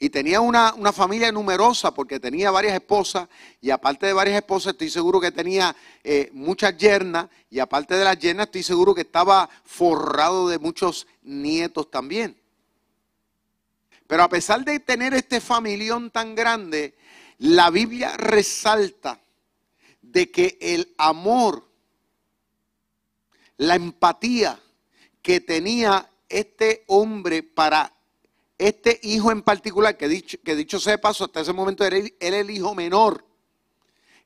Y 0.00 0.10
tenía 0.10 0.40
una, 0.40 0.72
familia 0.92 1.32
numerosa 1.32 1.92
porque 1.92 2.20
tenía 2.20 2.50
varias 2.50 2.74
esposas. 2.74 3.28
Y 3.60 3.70
aparte 3.70 4.06
de 4.06 4.12
varias 4.12 4.36
esposas, 4.36 4.72
estoy 4.72 4.90
seguro 4.90 5.20
que 5.20 5.32
tenía 5.32 5.74
eh, 6.04 6.30
muchas 6.32 6.76
yernas. 6.76 7.28
Y 7.50 7.58
aparte 7.58 7.96
de 7.96 8.04
las 8.04 8.18
yernas, 8.18 8.46
estoy 8.46 8.62
seguro 8.62 8.94
que 8.94 9.00
estaba 9.00 9.48
forrado 9.64 10.48
de 10.48 10.58
muchos 10.58 11.06
nietos 11.22 11.90
también. 11.90 12.37
Pero 14.08 14.22
a 14.22 14.28
pesar 14.28 14.64
de 14.64 14.80
tener 14.80 15.12
este 15.12 15.38
familión 15.38 16.10
tan 16.10 16.34
grande, 16.34 16.96
la 17.36 17.70
Biblia 17.70 18.16
resalta 18.16 19.20
de 20.00 20.30
que 20.30 20.56
el 20.62 20.94
amor, 20.96 21.68
la 23.58 23.74
empatía 23.74 24.58
que 25.20 25.40
tenía 25.40 26.10
este 26.30 26.84
hombre 26.86 27.42
para 27.42 27.92
este 28.56 28.98
hijo 29.02 29.30
en 29.30 29.42
particular, 29.42 29.98
que 29.98 30.08
dicho, 30.08 30.80
sea 30.80 30.92
de 30.92 30.98
paso, 30.98 31.26
hasta 31.26 31.42
ese 31.42 31.52
momento 31.52 31.84
era, 31.84 31.98
era 32.18 32.38
el 32.38 32.50
hijo 32.50 32.74
menor, 32.74 33.26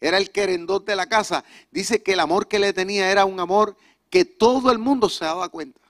era 0.01 0.17
el 0.17 0.31
querendón 0.31 0.85
de 0.85 0.95
la 0.95 1.09
casa, 1.09 1.45
dice 1.73 2.05
que 2.05 2.13
el 2.13 2.21
amor 2.21 2.47
que 2.47 2.61
le 2.61 2.73
tenía 2.73 3.11
era 3.11 3.25
un 3.25 3.41
amor 3.41 3.77
que 4.09 4.25
todo 4.25 4.71
el 4.71 4.79
mundo 4.79 5.09
se 5.09 5.25
daba 5.25 5.49
cuenta. 5.49 5.82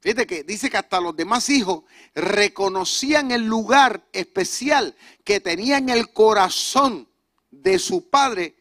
Fíjate 0.00 0.26
que 0.26 0.44
dice 0.44 0.70
que 0.70 0.78
hasta 0.78 0.98
los 0.98 1.14
demás 1.14 1.50
hijos 1.50 1.84
reconocían 2.14 3.30
el 3.32 3.44
lugar 3.44 4.08
especial 4.12 4.96
que 5.24 5.40
tenía 5.40 5.76
en 5.76 5.90
el 5.90 6.10
corazón 6.12 7.06
de 7.50 7.78
su 7.78 8.08
padre 8.08 8.56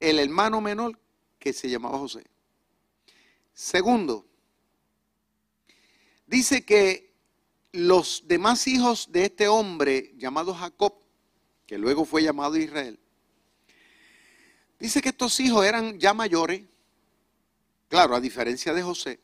el 0.00 0.18
hermano 0.18 0.62
menor 0.62 0.98
que 1.38 1.52
se 1.52 1.68
llamaba 1.68 1.98
José. 1.98 2.24
Segundo, 3.52 4.26
dice 6.26 6.64
que 6.64 7.14
los 7.72 8.24
demás 8.26 8.66
hijos 8.66 9.12
de 9.12 9.26
este 9.26 9.48
hombre 9.48 10.14
llamado 10.16 10.54
Jacob, 10.54 10.94
que 11.66 11.76
luego 11.76 12.06
fue 12.06 12.22
llamado 12.22 12.56
Israel, 12.56 12.98
dice 14.78 15.02
que 15.02 15.10
estos 15.10 15.38
hijos 15.40 15.66
eran 15.66 15.98
ya 15.98 16.14
mayores, 16.14 16.62
claro, 17.88 18.14
a 18.14 18.20
diferencia 18.20 18.72
de 18.72 18.82
José, 18.82 19.20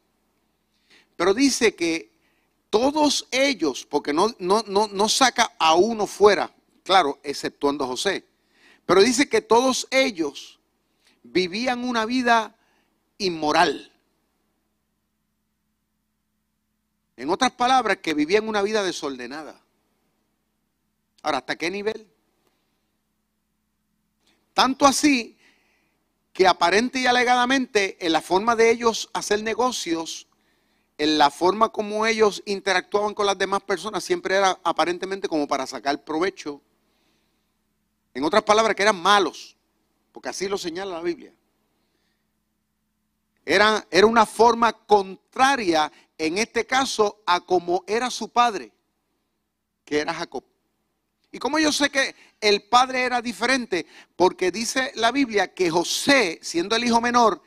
pero 1.23 1.35
dice 1.35 1.77
que 1.77 2.11
todos 2.69 3.29
ellos, 3.31 3.87
porque 3.89 4.13
no, 4.13 4.35
no, 4.41 4.65
no, 4.67 5.09
saca 5.09 5.53
a 5.57 5.77
uno 5.77 6.09
fuera, 6.09 6.53
claro, 6.83 7.21
exceptuando 7.23 7.85
a 7.85 7.87
José, 7.87 8.27
pero 8.87 9.01
dice 9.01 9.29
que 9.29 9.41
todos 9.41 9.87
ellos 9.93 10.59
vivían 11.23 11.85
una 11.85 12.07
vida 12.07 12.57
inmoral. 13.19 13.93
En 17.17 17.31
otras 17.31 17.53
palabras, 17.53 17.99
que 17.99 18.15
vivían 18.15 18.49
una 18.49 18.61
vida 18.61 18.83
desordenada. 18.83 19.63
Ahora, 21.23 21.39
¿hasta 21.39 21.55
qué 21.55 21.71
nivel? 21.71 22.05
Tanto 24.55 24.87
así 24.87 25.39
que 26.33 26.49
aparente 26.49 26.99
y 26.99 27.07
alegadamente 27.07 28.05
en 28.05 28.11
la 28.11 28.21
forma 28.21 28.57
de 28.57 28.73
ellos 28.73 29.09
hacer 29.13 29.45
negocios 29.45 30.27
en 31.03 31.19
la 31.19 31.31
forma 31.31 31.71
como 31.71 32.07
ellos 32.07 32.45
interactuaban 32.47 33.13
con 33.13 33.27
las 33.27 33.37
demás 33.37 33.61
personas 33.63 34.05
siempre 34.05 34.37
era 34.37 34.57
aparentemente 34.63 35.27
como 35.27 35.49
para 35.49 35.67
sacar 35.67 36.05
provecho. 36.05 36.63
En 38.15 38.23
otras 38.23 38.45
palabras, 38.45 38.77
que 38.77 38.85
eran 38.85 39.03
malos, 39.03 39.57
porque 40.13 40.29
así 40.29 40.47
lo 40.47 40.57
señala 40.57 40.93
la 40.93 41.03
Biblia. 41.03 41.35
Era, 43.45 43.85
era 43.91 44.07
una 44.07 44.25
forma 44.27 44.73
contraria, 44.73 45.91
en 46.17 46.39
este 46.39 46.67
caso, 46.67 47.21
a 47.27 47.41
como 47.41 47.83
era 47.89 48.09
su 48.09 48.29
padre, 48.29 48.71
que 49.85 49.99
era 49.99 50.15
Jacob. 50.15 50.45
Y 51.33 51.41
como 51.41 51.59
yo 51.59 51.73
sé 51.73 51.91
que 51.91 52.15
el 52.41 52.63
padre 52.69 53.03
era 53.03 53.21
diferente, 53.21 53.87
porque 54.15 54.53
dice 54.53 54.93
la 54.95 55.11
Biblia 55.11 55.53
que 55.53 55.69
José, 55.69 56.39
siendo 56.43 56.77
el 56.77 56.85
hijo 56.85 57.01
menor, 57.01 57.43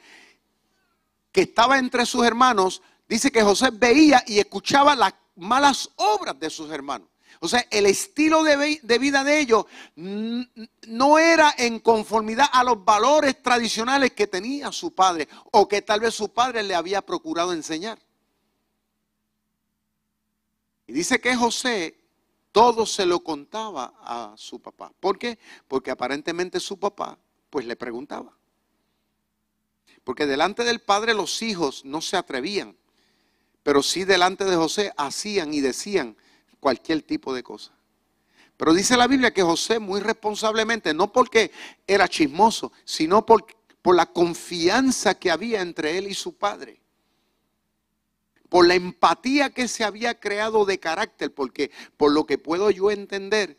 que 1.32 1.44
estaba 1.44 1.78
entre 1.78 2.06
sus 2.06 2.26
hermanos, 2.26 2.82
dice 3.08 3.32
que 3.32 3.44
José 3.44 3.70
veía 3.72 4.24
y 4.28 4.40
escuchaba 4.40 4.96
las 4.96 5.14
malas 5.36 5.90
obras 5.96 6.40
de 6.40 6.50
sus 6.50 6.72
hermanos. 6.72 7.08
O 7.40 7.48
sea, 7.48 7.66
el 7.70 7.86
estilo 7.86 8.44
de, 8.44 8.80
vida 8.98 9.24
de 9.24 9.40
ellos 9.40 9.66
no 9.96 11.20
era 11.20 11.54
en 11.58 11.80
conformidad 11.80 12.48
a 12.52 12.64
los 12.64 12.84
valores 12.84 13.42
tradicionales 13.42 14.14
que 14.14 14.28
tenía 14.28 14.72
su 14.72 14.94
padre 14.94 15.28
o 15.52 15.68
que 15.68 15.82
tal 15.82 16.00
vez 16.00 16.14
su 16.14 16.30
padre 16.30 16.64
le 16.64 16.76
había 16.76 17.02
procurado 17.02 17.54
enseñar. 17.54 18.00
Y 20.88 20.94
dice 20.94 21.20
que 21.20 21.36
José 21.36 22.00
todo 22.52 22.86
se 22.86 23.06
lo 23.06 23.20
contaba 23.20 23.94
a 24.00 24.34
su 24.38 24.62
papá. 24.62 24.94
¿Por 25.00 25.20
qué? 25.20 25.38
Porque 25.68 25.92
aparentemente 25.92 26.60
su 26.60 26.80
papá 26.80 27.18
pues 27.50 27.66
le 27.66 27.76
preguntaba. 27.76 28.38
Porque 30.06 30.26
delante 30.26 30.64
del 30.64 30.80
padre 30.80 31.14
los 31.14 31.42
hijos 31.42 31.84
no 31.84 32.00
se 32.02 32.16
atrevían 32.16 32.78
pero 33.66 33.82
sí 33.82 34.04
delante 34.04 34.46
de 34.46 34.56
José 34.56 34.94
hacían 34.96 35.52
y 35.52 35.60
decían 35.60 36.16
cualquier 36.60 37.02
tipo 37.02 37.34
de 37.34 37.42
cosa. 37.42 37.72
Pero 38.58 38.76
dice 38.76 38.96
la 38.96 39.08
Biblia 39.08 39.34
que 39.34 39.42
José 39.42 39.80
muy 39.80 40.02
responsablemente, 40.02 40.94
no 40.94 41.12
porque 41.12 41.50
era 41.88 42.08
chismoso, 42.08 42.72
sino 42.84 43.26
por, 43.26 43.48
por 43.82 43.96
la 43.96 44.06
confianza 44.06 45.16
que 45.16 45.32
había 45.32 45.62
entre 45.62 45.98
él 45.98 46.06
y 46.06 46.14
su 46.14 46.38
padre. 46.38 46.80
Por 48.50 48.68
la 48.68 48.76
empatía 48.76 49.50
que 49.50 49.68
se 49.68 49.84
había 49.84 50.20
creado 50.20 50.66
de 50.66 50.80
carácter, 50.80 51.34
porque 51.34 51.72
por 51.98 52.12
lo 52.12 52.28
que 52.28 52.38
puedo 52.38 52.70
yo 52.70 52.92
entender, 52.92 53.58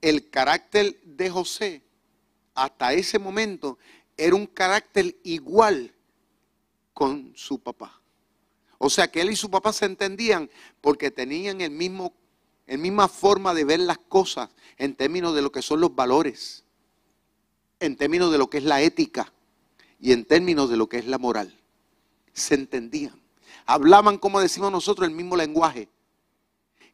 el 0.00 0.28
carácter 0.28 1.00
de 1.04 1.30
José 1.30 1.84
hasta 2.52 2.94
ese 2.94 3.20
momento 3.20 3.78
era 4.16 4.34
un 4.34 4.48
carácter 4.48 5.16
igual 5.22 5.94
con 6.92 7.32
su 7.36 7.60
papá. 7.60 8.02
O 8.78 8.90
sea 8.90 9.10
que 9.10 9.20
él 9.20 9.30
y 9.30 9.36
su 9.36 9.50
papá 9.50 9.72
se 9.72 9.86
entendían 9.86 10.50
porque 10.80 11.10
tenían 11.10 11.60
el 11.60 11.70
mismo, 11.70 12.12
el 12.66 12.78
misma 12.78 13.08
forma 13.08 13.54
de 13.54 13.64
ver 13.64 13.80
las 13.80 13.98
cosas 13.98 14.50
en 14.76 14.94
términos 14.94 15.34
de 15.34 15.42
lo 15.42 15.50
que 15.50 15.62
son 15.62 15.80
los 15.80 15.94
valores, 15.94 16.64
en 17.80 17.96
términos 17.96 18.30
de 18.32 18.38
lo 18.38 18.50
que 18.50 18.58
es 18.58 18.64
la 18.64 18.82
ética 18.82 19.32
y 19.98 20.12
en 20.12 20.24
términos 20.24 20.68
de 20.70 20.76
lo 20.76 20.88
que 20.88 20.98
es 20.98 21.06
la 21.06 21.18
moral. 21.18 21.58
Se 22.32 22.54
entendían. 22.54 23.20
Hablaban, 23.64 24.18
como 24.18 24.40
decimos 24.40 24.70
nosotros, 24.70 25.08
el 25.08 25.14
mismo 25.14 25.36
lenguaje. 25.36 25.88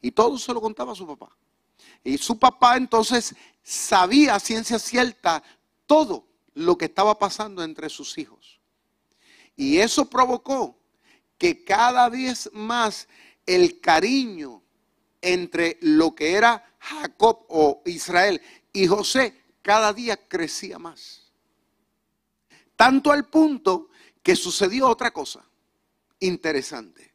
Y 0.00 0.12
todo 0.12 0.38
se 0.38 0.52
lo 0.52 0.60
contaba 0.60 0.92
a 0.92 0.96
su 0.96 1.06
papá. 1.06 1.36
Y 2.04 2.18
su 2.18 2.38
papá 2.38 2.76
entonces 2.76 3.34
sabía 3.62 4.34
a 4.34 4.40
ciencia 4.40 4.78
cierta 4.78 5.42
todo 5.86 6.26
lo 6.54 6.76
que 6.76 6.86
estaba 6.86 7.18
pasando 7.18 7.62
entre 7.62 7.88
sus 7.88 8.18
hijos. 8.18 8.60
Y 9.56 9.78
eso 9.78 10.08
provocó 10.08 10.76
que 11.42 11.64
cada 11.64 12.08
vez 12.08 12.48
más 12.52 13.08
el 13.46 13.80
cariño 13.80 14.62
entre 15.20 15.76
lo 15.80 16.14
que 16.14 16.34
era 16.34 16.72
Jacob 16.78 17.46
o 17.48 17.82
Israel 17.84 18.40
y 18.72 18.86
José 18.86 19.42
cada 19.60 19.92
día 19.92 20.16
crecía 20.28 20.78
más. 20.78 21.32
Tanto 22.76 23.10
al 23.10 23.28
punto 23.28 23.88
que 24.22 24.36
sucedió 24.36 24.88
otra 24.88 25.10
cosa 25.10 25.44
interesante, 26.20 27.12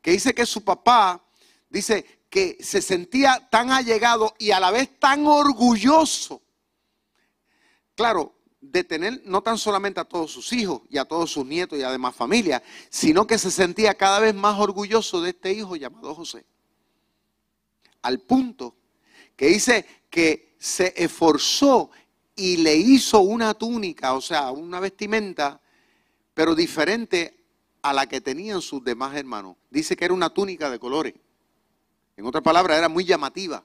que 0.00 0.12
dice 0.12 0.32
que 0.32 0.46
su 0.46 0.62
papá, 0.62 1.20
dice 1.68 2.20
que 2.30 2.58
se 2.60 2.80
sentía 2.80 3.48
tan 3.50 3.72
allegado 3.72 4.36
y 4.38 4.52
a 4.52 4.60
la 4.60 4.70
vez 4.70 5.00
tan 5.00 5.26
orgulloso. 5.26 6.42
Claro, 7.96 8.37
de 8.70 8.84
tener 8.84 9.22
no 9.24 9.42
tan 9.42 9.58
solamente 9.58 10.00
a 10.00 10.04
todos 10.04 10.30
sus 10.30 10.52
hijos 10.52 10.82
y 10.90 10.98
a 10.98 11.04
todos 11.04 11.30
sus 11.30 11.46
nietos 11.46 11.78
y 11.78 11.82
además 11.82 12.14
familia, 12.14 12.62
sino 12.90 13.26
que 13.26 13.38
se 13.38 13.50
sentía 13.50 13.94
cada 13.94 14.20
vez 14.20 14.34
más 14.34 14.58
orgulloso 14.58 15.20
de 15.20 15.30
este 15.30 15.52
hijo 15.52 15.76
llamado 15.76 16.14
José. 16.14 16.44
Al 18.02 18.20
punto 18.20 18.76
que 19.36 19.46
dice 19.46 19.86
que 20.10 20.54
se 20.58 20.92
esforzó 20.96 21.90
y 22.36 22.58
le 22.58 22.76
hizo 22.76 23.20
una 23.20 23.54
túnica, 23.54 24.14
o 24.14 24.20
sea, 24.20 24.50
una 24.50 24.80
vestimenta, 24.80 25.60
pero 26.34 26.54
diferente 26.54 27.44
a 27.82 27.92
la 27.92 28.06
que 28.06 28.20
tenían 28.20 28.60
sus 28.60 28.82
demás 28.84 29.16
hermanos. 29.16 29.56
Dice 29.70 29.96
que 29.96 30.04
era 30.04 30.14
una 30.14 30.30
túnica 30.30 30.70
de 30.70 30.78
colores. 30.78 31.14
En 32.16 32.26
otras 32.26 32.42
palabras, 32.42 32.78
era 32.78 32.88
muy 32.88 33.04
llamativa. 33.04 33.64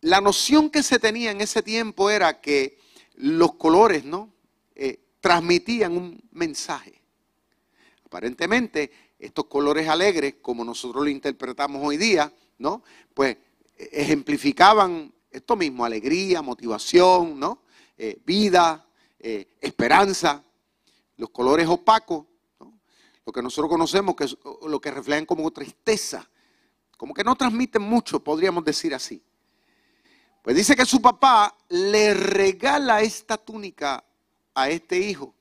La 0.00 0.20
noción 0.20 0.68
que 0.68 0.82
se 0.82 0.98
tenía 0.98 1.30
en 1.30 1.40
ese 1.40 1.62
tiempo 1.62 2.10
era 2.10 2.40
que 2.40 2.78
los 3.16 3.54
colores, 3.54 4.04
¿no? 4.04 4.32
Eh, 4.74 5.00
transmitían 5.20 5.96
un 5.96 6.22
mensaje. 6.32 7.00
Aparentemente, 8.04 8.90
estos 9.18 9.46
colores 9.46 9.88
alegres, 9.88 10.36
como 10.42 10.64
nosotros 10.64 11.04
lo 11.04 11.10
interpretamos 11.10 11.80
hoy 11.84 11.96
día, 11.96 12.32
¿no? 12.58 12.82
Pues 13.14 13.36
eh, 13.78 13.88
ejemplificaban 13.92 15.12
esto 15.30 15.56
mismo, 15.56 15.84
alegría, 15.84 16.42
motivación, 16.42 17.38
¿no? 17.38 17.62
Eh, 17.96 18.20
vida, 18.24 18.86
esperanza. 19.20 20.42
Los 21.16 21.30
colores 21.30 21.68
opacos, 21.68 22.26
lo 23.24 23.32
que 23.32 23.40
nosotros 23.40 23.70
conocemos, 23.70 24.16
que 24.16 24.24
es 24.24 24.36
lo 24.66 24.80
que 24.80 24.90
reflejan 24.90 25.24
como 25.24 25.48
tristeza, 25.52 26.28
como 26.96 27.14
que 27.14 27.22
no 27.22 27.36
transmiten 27.36 27.82
mucho, 27.82 28.22
podríamos 28.22 28.64
decir 28.64 28.92
así. 28.94 29.22
Pues 30.42 30.56
dice 30.56 30.74
que 30.74 30.84
su 30.84 31.00
papá 31.00 31.56
le 31.68 32.14
regala 32.14 33.00
esta 33.00 33.36
túnica 33.36 34.04
a 34.54 34.68
este 34.68 34.98
hijo. 34.98 35.34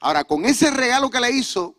Ahora, 0.00 0.24
con 0.24 0.46
ese 0.46 0.70
regalo 0.70 1.10
que 1.10 1.20
le 1.20 1.30
hizo, 1.30 1.76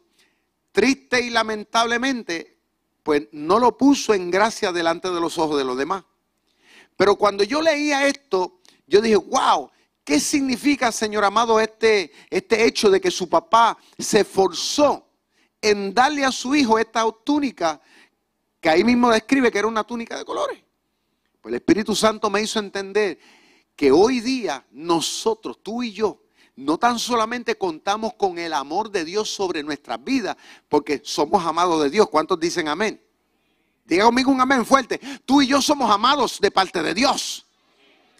triste 0.71 1.21
y 1.21 1.31
lamentablemente, 1.31 2.57
pues 3.01 3.27
no 3.31 3.59
lo 3.59 3.75
puso 3.75 4.13
en 4.13 4.29
gracia 4.29 4.71
delante 4.71 5.09
de 5.09 5.19
los 5.19 5.37
ojos 5.39 5.57
de 5.57 5.63
los 5.63 5.75
demás. 5.75 6.03
Pero 6.95 7.15
cuando 7.15 7.43
yo 7.43 7.61
leía 7.61 8.07
esto, 8.07 8.59
yo 8.85 9.01
dije, 9.01 9.15
wow, 9.15 9.71
¿qué 10.03 10.19
significa, 10.19 10.91
Señor 10.91 11.25
amado, 11.25 11.59
este, 11.59 12.11
este 12.29 12.65
hecho 12.65 12.91
de 12.91 13.01
que 13.01 13.09
su 13.09 13.27
papá 13.27 13.77
se 13.97 14.19
esforzó 14.19 15.07
en 15.61 15.93
darle 15.95 16.23
a 16.23 16.31
su 16.31 16.55
hijo 16.55 16.77
esta 16.77 17.03
túnica, 17.23 17.81
que 18.61 18.69
ahí 18.69 18.83
mismo 18.83 19.09
describe 19.09 19.51
que 19.51 19.57
era 19.57 19.67
una 19.67 19.83
túnica 19.83 20.15
de 20.17 20.25
colores? 20.25 20.64
Pues 21.45 21.53
el 21.53 21.57
Espíritu 21.57 21.95
Santo 21.95 22.31
me 22.31 22.41
hizo 22.41 22.57
entender 22.57 23.19
que 23.75 23.91
hoy 23.91 24.19
día 24.19 24.65
nosotros, 24.71 25.59
tú 25.61 25.83
y 25.83 25.91
yo, 25.91 26.23
no 26.55 26.79
tan 26.79 26.97
solamente 26.97 27.55
contamos 27.55 28.15
con 28.15 28.39
el 28.39 28.51
amor 28.51 28.89
de 28.89 29.05
Dios 29.05 29.29
sobre 29.29 29.61
nuestras 29.61 30.03
vidas, 30.03 30.35
porque 30.67 31.01
somos 31.03 31.45
amados 31.45 31.83
de 31.83 31.91
Dios. 31.91 32.09
¿Cuántos 32.09 32.39
dicen 32.39 32.67
amén? 32.67 32.99
Diga 33.85 34.05
conmigo 34.05 34.31
un 34.31 34.41
amén 34.41 34.65
fuerte. 34.65 34.99
Tú 35.23 35.39
y 35.43 35.45
yo 35.45 35.61
somos 35.61 35.91
amados 35.91 36.41
de 36.41 36.49
parte 36.49 36.81
de 36.81 36.95
Dios. 36.95 37.45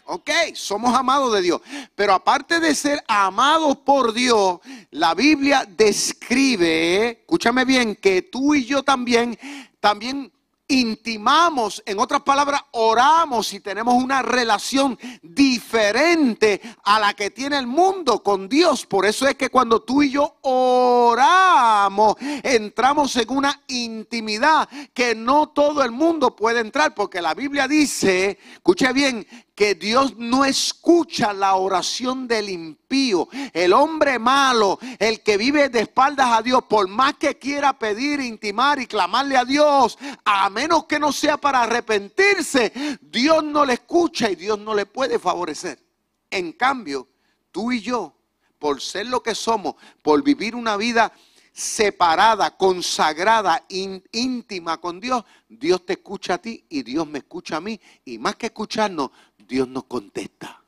Ok, 0.04 0.30
somos 0.54 0.94
amados 0.94 1.32
de 1.32 1.42
Dios. 1.42 1.60
Pero 1.96 2.14
aparte 2.14 2.60
de 2.60 2.76
ser 2.76 3.02
amados 3.08 3.78
por 3.78 4.12
Dios, 4.12 4.60
la 4.92 5.16
Biblia 5.16 5.68
describe, 5.68 7.22
escúchame 7.22 7.64
bien, 7.64 7.96
que 7.96 8.22
tú 8.22 8.54
y 8.54 8.64
yo 8.64 8.84
también, 8.84 9.36
también 9.80 10.30
intimamos, 10.68 11.82
en 11.86 11.98
otras 11.98 12.22
palabras, 12.22 12.60
oramos 12.72 13.52
y 13.52 13.60
tenemos 13.60 13.94
una 14.02 14.22
relación 14.22 14.98
diferente 15.22 16.60
a 16.84 16.98
la 16.98 17.14
que 17.14 17.30
tiene 17.30 17.58
el 17.58 17.66
mundo 17.66 18.22
con 18.22 18.48
Dios. 18.48 18.84
Por 18.86 19.06
eso 19.06 19.28
es 19.28 19.36
que 19.36 19.48
cuando 19.48 19.82
tú 19.82 20.02
y 20.02 20.10
yo 20.10 20.36
oramos, 20.42 22.16
entramos 22.42 23.14
en 23.16 23.30
una 23.30 23.62
intimidad 23.68 24.68
que 24.92 25.14
no 25.14 25.48
todo 25.50 25.82
el 25.82 25.92
mundo 25.92 26.34
puede 26.34 26.60
entrar, 26.60 26.94
porque 26.94 27.22
la 27.22 27.34
Biblia 27.34 27.68
dice, 27.68 28.38
escuche 28.54 28.92
bien, 28.92 29.26
que 29.56 29.74
Dios 29.74 30.16
no 30.18 30.44
escucha 30.44 31.32
la 31.32 31.56
oración 31.56 32.28
del 32.28 32.50
impío. 32.50 33.26
El 33.54 33.72
hombre 33.72 34.18
malo, 34.18 34.78
el 34.98 35.22
que 35.22 35.38
vive 35.38 35.70
de 35.70 35.80
espaldas 35.80 36.30
a 36.30 36.42
Dios, 36.42 36.62
por 36.68 36.86
más 36.88 37.14
que 37.14 37.38
quiera 37.38 37.76
pedir, 37.76 38.20
intimar 38.20 38.78
y 38.78 38.86
clamarle 38.86 39.36
a 39.38 39.46
Dios, 39.46 39.98
a 40.26 40.50
menos 40.50 40.84
que 40.84 40.98
no 40.98 41.10
sea 41.10 41.38
para 41.38 41.62
arrepentirse, 41.62 42.70
Dios 43.00 43.42
no 43.42 43.64
le 43.64 43.72
escucha 43.72 44.30
y 44.30 44.36
Dios 44.36 44.58
no 44.58 44.74
le 44.74 44.84
puede 44.84 45.18
favorecer. 45.18 45.82
En 46.30 46.52
cambio, 46.52 47.08
tú 47.50 47.72
y 47.72 47.80
yo, 47.80 48.14
por 48.58 48.82
ser 48.82 49.06
lo 49.06 49.22
que 49.22 49.34
somos, 49.34 49.76
por 50.02 50.22
vivir 50.22 50.54
una 50.54 50.76
vida 50.76 51.10
separada, 51.50 52.54
consagrada, 52.54 53.64
íntima 53.70 54.76
con 54.78 55.00
Dios, 55.00 55.24
Dios 55.48 55.86
te 55.86 55.94
escucha 55.94 56.34
a 56.34 56.38
ti 56.38 56.66
y 56.68 56.82
Dios 56.82 57.06
me 57.06 57.20
escucha 57.20 57.56
a 57.56 57.60
mí. 57.62 57.80
Y 58.04 58.18
más 58.18 58.36
que 58.36 58.46
escucharnos, 58.46 59.10
Dios 59.46 59.68
nos 59.68 59.84
contesta. 59.84 60.62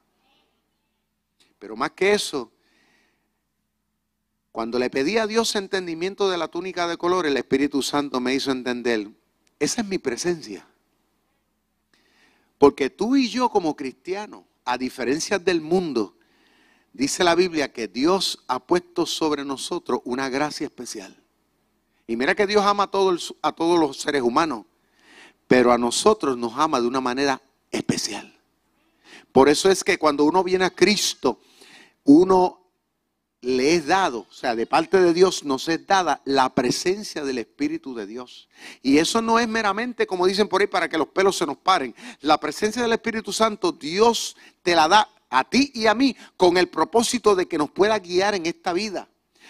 Pero 1.58 1.76
más 1.76 1.92
que 1.92 2.12
eso, 2.12 2.52
cuando 4.52 4.78
le 4.78 4.90
pedí 4.90 5.18
a 5.18 5.26
Dios 5.26 5.54
entendimiento 5.56 6.28
de 6.30 6.38
la 6.38 6.48
túnica 6.48 6.88
de 6.88 6.96
color, 6.96 7.26
el 7.26 7.36
Espíritu 7.36 7.82
Santo 7.82 8.20
me 8.20 8.34
hizo 8.34 8.50
entender, 8.50 9.10
esa 9.58 9.82
es 9.82 9.88
mi 9.88 9.98
presencia. 9.98 10.66
Porque 12.58 12.90
tú 12.90 13.16
y 13.16 13.28
yo 13.28 13.48
como 13.50 13.76
cristianos, 13.76 14.42
a 14.64 14.76
diferencia 14.76 15.38
del 15.38 15.60
mundo, 15.60 16.16
dice 16.92 17.24
la 17.24 17.34
Biblia 17.34 17.72
que 17.72 17.88
Dios 17.88 18.44
ha 18.48 18.58
puesto 18.58 19.06
sobre 19.06 19.44
nosotros 19.44 20.00
una 20.04 20.28
gracia 20.28 20.66
especial. 20.66 21.22
Y 22.06 22.16
mira 22.16 22.34
que 22.34 22.46
Dios 22.46 22.64
ama 22.64 22.84
a 22.84 22.90
todos, 22.90 23.34
a 23.42 23.52
todos 23.52 23.78
los 23.78 23.98
seres 23.98 24.22
humanos, 24.22 24.64
pero 25.46 25.72
a 25.72 25.78
nosotros 25.78 26.36
nos 26.36 26.56
ama 26.56 26.80
de 26.80 26.86
una 26.86 27.00
manera 27.00 27.40
especial. 27.70 28.37
Por 29.38 29.48
eso 29.48 29.70
es 29.70 29.84
que 29.84 29.98
cuando 29.98 30.24
uno 30.24 30.42
viene 30.42 30.64
a 30.64 30.70
Cristo, 30.70 31.38
uno 32.02 32.72
le 33.40 33.76
es 33.76 33.86
dado, 33.86 34.26
o 34.28 34.32
sea, 34.32 34.56
de 34.56 34.66
parte 34.66 35.00
de 35.00 35.14
Dios 35.14 35.44
nos 35.44 35.68
es 35.68 35.86
dada 35.86 36.20
la 36.24 36.52
presencia 36.56 37.22
del 37.22 37.38
Espíritu 37.38 37.94
de 37.94 38.08
Dios. 38.08 38.48
Y 38.82 38.98
eso 38.98 39.22
no 39.22 39.38
es 39.38 39.46
meramente, 39.46 40.08
como 40.08 40.26
dicen 40.26 40.48
por 40.48 40.60
ahí, 40.60 40.66
para 40.66 40.88
que 40.88 40.98
los 40.98 41.06
pelos 41.10 41.36
se 41.36 41.46
nos 41.46 41.56
paren. 41.56 41.94
La 42.20 42.40
presencia 42.40 42.82
del 42.82 42.94
Espíritu 42.94 43.32
Santo, 43.32 43.70
Dios 43.70 44.34
te 44.64 44.74
la 44.74 44.88
da 44.88 45.08
a 45.30 45.48
ti 45.48 45.70
y 45.72 45.86
a 45.86 45.94
mí 45.94 46.16
con 46.36 46.56
el 46.56 46.66
propósito 46.66 47.36
de 47.36 47.46
que 47.46 47.58
nos 47.58 47.70
pueda 47.70 47.96
guiar 48.00 48.34
en 48.34 48.44
esta 48.44 48.72
vida 48.72 49.08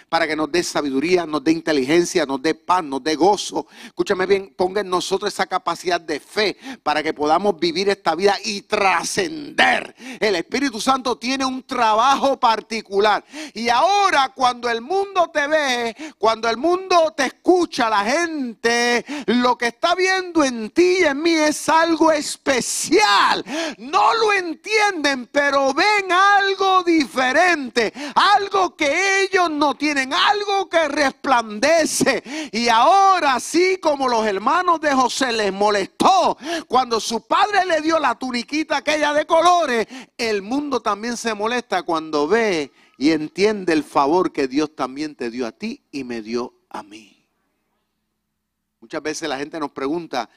para 0.09 0.27
que 0.27 0.37
nos 0.37 0.51
dé 0.51 0.62
sabiduría, 0.62 1.27
nos 1.27 1.44
dé 1.44 1.53
inteligencia, 1.53 2.25
nos 2.25 2.40
dé 2.40 2.55
paz, 2.55 2.83
nos 2.83 3.03
dé 3.03 3.14
gozo. 3.14 3.66
Escúchame 3.87 4.27
bien, 4.27 4.55
ponga 4.57 4.81
en 4.81 4.88
nosotros 4.88 5.33
esa 5.33 5.47
capacidad 5.47 6.01
de 6.01 6.21
fe 6.21 6.57
para 6.83 7.03
que 7.03 7.12
podamos 7.12 7.59
vivir 7.59 7.88
esta 7.88 8.14
vida 8.14 8.37
y 8.44 8.62
trascender. 8.62 9.94
El 10.21 10.37
Espíritu 10.37 10.81
Santo 10.81 11.16
tiene 11.16 11.44
un 11.44 11.62
trabajo 11.62 12.38
particular. 12.38 13.25
Y 13.55 13.68
ahora 13.68 14.33
cuando 14.35 14.71
el 14.71 14.81
mundo 14.81 15.31
te 15.33 15.47
ve, 15.47 15.97
cuando 16.18 16.49
el 16.49 16.57
mundo 16.57 17.12
te 17.16 17.27
escucha, 17.27 17.90
la 17.90 18.05
gente, 18.05 19.05
lo 19.27 19.57
que 19.59 19.68
está 19.68 19.94
viendo 19.94 20.44
en 20.44 20.71
ti 20.71 20.99
y 21.01 21.05
en 21.05 21.23
mí 21.23 21.33
es 21.33 21.68
algo 21.68 22.12
especial. 22.12 23.44
No 23.79 24.14
lo 24.14 24.33
entienden, 24.33 25.27
pero 25.27 25.75
ven 25.75 26.11
algo 26.11 26.83
diferente, 26.83 27.92
algo 28.14 28.75
que 28.75 29.25
ellos 29.25 29.51
no 29.51 29.75
tienen 29.75 29.98
algo 30.13 30.69
que 30.69 30.89
resplandece. 30.89 32.51
Y 32.53 32.69
ahora, 32.69 33.35
así 33.35 33.79
como 33.79 34.09
los 34.09 34.27
hermanos 34.27 34.81
de 34.81 34.93
José 34.93 35.33
les 35.33 35.53
molestó 35.53 36.37
cuando 36.67 37.01
su 37.01 37.27
padre 37.27 37.65
le 37.67 37.81
dio 37.81 37.99
la 37.99 38.19
tuniquita 38.19 38.79
aquella 38.79 39.13
de 39.13 39.27
colores, 39.27 39.87
el 40.17 40.43
mundo 40.43 40.81
también 40.81 41.17
se 41.17 41.35
molesta 41.35 41.83
cuando 41.83 42.29
ve 42.29 42.73
y 42.97 43.11
entiende 43.11 43.73
el 43.73 43.85
favor 43.85 44.33
que 44.33 44.49
Dios 44.49 44.75
también 44.75 45.15
te 45.15 45.31
dio 45.31 45.47
a 45.47 45.53
ti 45.53 45.83
y 45.93 46.05
me 46.05 46.21
dio 46.21 46.55
a 46.69 46.83
mí. 46.83 47.27
Muchas 48.81 49.03
veces 49.03 49.29
la 49.29 49.39
gente 49.39 49.59
nos 49.59 49.71
pregunta, 49.71 50.29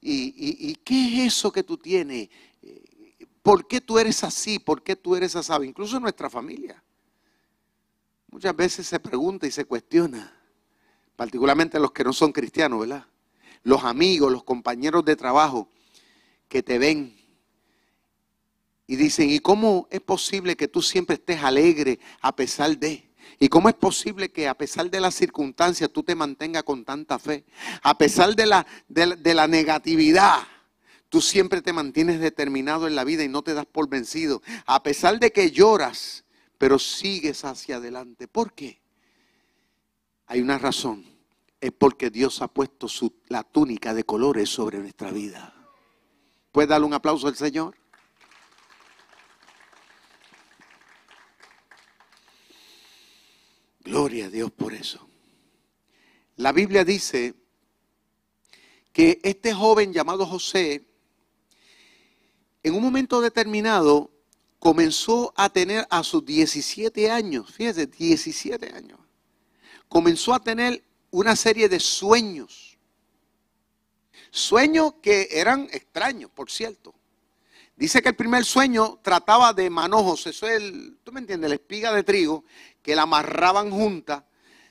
¿y, 0.00 0.74
qué 0.84 1.24
es 1.24 1.34
eso 1.34 1.52
que 1.52 1.62
tú 1.62 1.76
tienes? 1.76 2.28
¿Por 3.42 3.66
qué 3.66 3.80
tú 3.80 3.98
eres 3.98 4.22
así? 4.22 4.58
¿Por 4.58 4.82
qué 4.82 4.96
tú 4.96 5.16
eres 5.16 5.34
así? 5.36 5.52
Incluso 5.62 5.96
en 5.96 6.02
nuestra 6.02 6.28
familia. 6.28 6.82
Muchas 8.30 8.54
veces 8.54 8.86
se 8.86 9.00
pregunta 9.00 9.46
y 9.46 9.50
se 9.50 9.64
cuestiona, 9.64 10.32
particularmente 11.16 11.80
los 11.80 11.92
que 11.92 12.04
no 12.04 12.12
son 12.12 12.32
cristianos, 12.32 12.80
¿verdad? 12.80 13.06
Los 13.62 13.84
amigos, 13.84 14.30
los 14.30 14.44
compañeros 14.44 15.04
de 15.04 15.16
trabajo 15.16 15.68
que 16.48 16.62
te 16.62 16.78
ven 16.78 17.20
y 18.86 18.96
dicen, 18.96 19.30
¿y 19.30 19.38
cómo 19.38 19.86
es 19.90 20.00
posible 20.00 20.56
que 20.56 20.68
tú 20.68 20.82
siempre 20.82 21.14
estés 21.14 21.42
alegre 21.42 22.00
a 22.20 22.34
pesar 22.34 22.76
de? 22.76 23.10
¿Y 23.38 23.48
cómo 23.48 23.68
es 23.68 23.74
posible 23.74 24.30
que 24.30 24.48
a 24.48 24.54
pesar 24.54 24.90
de 24.90 25.00
las 25.00 25.14
circunstancias 25.14 25.90
tú 25.92 26.02
te 26.02 26.14
mantengas 26.14 26.62
con 26.62 26.84
tanta 26.84 27.18
fe? 27.18 27.44
A 27.82 27.96
pesar 27.96 28.34
de 28.34 28.46
la, 28.46 28.66
de, 28.88 29.34
la 29.34 29.46
negatividad, 29.46 30.38
tú 31.08 31.20
siempre 31.20 31.62
te 31.62 31.72
mantienes 31.72 32.20
determinado 32.20 32.86
en 32.86 32.94
la 32.94 33.04
vida 33.04 33.22
y 33.22 33.28
no 33.28 33.42
te 33.42 33.54
das 33.54 33.66
por 33.66 33.88
vencido. 33.88 34.42
A 34.66 34.82
pesar 34.82 35.18
de 35.20 35.32
que 35.32 35.50
lloras, 35.50 36.19
pero 36.60 36.78
sigues 36.78 37.46
hacia 37.46 37.76
adelante. 37.76 38.28
¿Por 38.28 38.52
qué? 38.52 38.82
Hay 40.26 40.42
una 40.42 40.58
razón. 40.58 41.06
Es 41.58 41.72
porque 41.72 42.10
Dios 42.10 42.42
ha 42.42 42.48
puesto 42.48 42.86
la 43.28 43.44
túnica 43.44 43.94
de 43.94 44.04
colores 44.04 44.50
sobre 44.50 44.76
nuestra 44.76 45.10
vida. 45.10 45.54
¿Puedes 46.52 46.68
darle 46.68 46.86
un 46.86 46.92
aplauso 46.92 47.28
al 47.28 47.34
Señor? 47.34 47.74
Gloria 53.82 54.26
a 54.26 54.28
Dios 54.30 54.50
por 54.50 54.74
eso. 54.74 55.08
La 56.36 56.52
Biblia 56.52 56.84
dice 56.84 57.34
que 58.92 59.18
este 59.22 59.54
joven 59.54 59.94
llamado 59.94 60.26
José, 60.26 60.86
en 62.62 62.74
un 62.74 62.82
momento 62.82 63.22
determinado, 63.22 64.10
comenzó 64.60 65.32
a 65.36 65.48
tener 65.48 65.86
a 65.90 66.04
sus 66.04 66.24
17 66.24 67.10
años, 67.10 67.52
fíjese, 67.52 67.86
17 67.86 68.72
años, 68.74 69.00
comenzó 69.88 70.34
a 70.34 70.40
tener 70.40 70.84
una 71.10 71.34
serie 71.34 71.68
de 71.68 71.80
sueños. 71.80 72.78
Sueños 74.30 74.94
que 75.02 75.28
eran 75.32 75.68
extraños, 75.72 76.30
por 76.30 76.50
cierto. 76.50 76.94
Dice 77.74 78.02
que 78.02 78.10
el 78.10 78.16
primer 78.16 78.44
sueño 78.44 79.00
trataba 79.02 79.54
de 79.54 79.70
manojos, 79.70 80.26
eso 80.26 80.46
es 80.46 80.60
el, 80.60 80.98
tú 81.02 81.10
me 81.10 81.20
entiendes, 81.20 81.48
la 81.48 81.56
espiga 81.56 81.92
de 81.92 82.04
trigo, 82.04 82.44
que 82.82 82.94
la 82.94 83.02
amarraban 83.02 83.70
junta. 83.70 84.28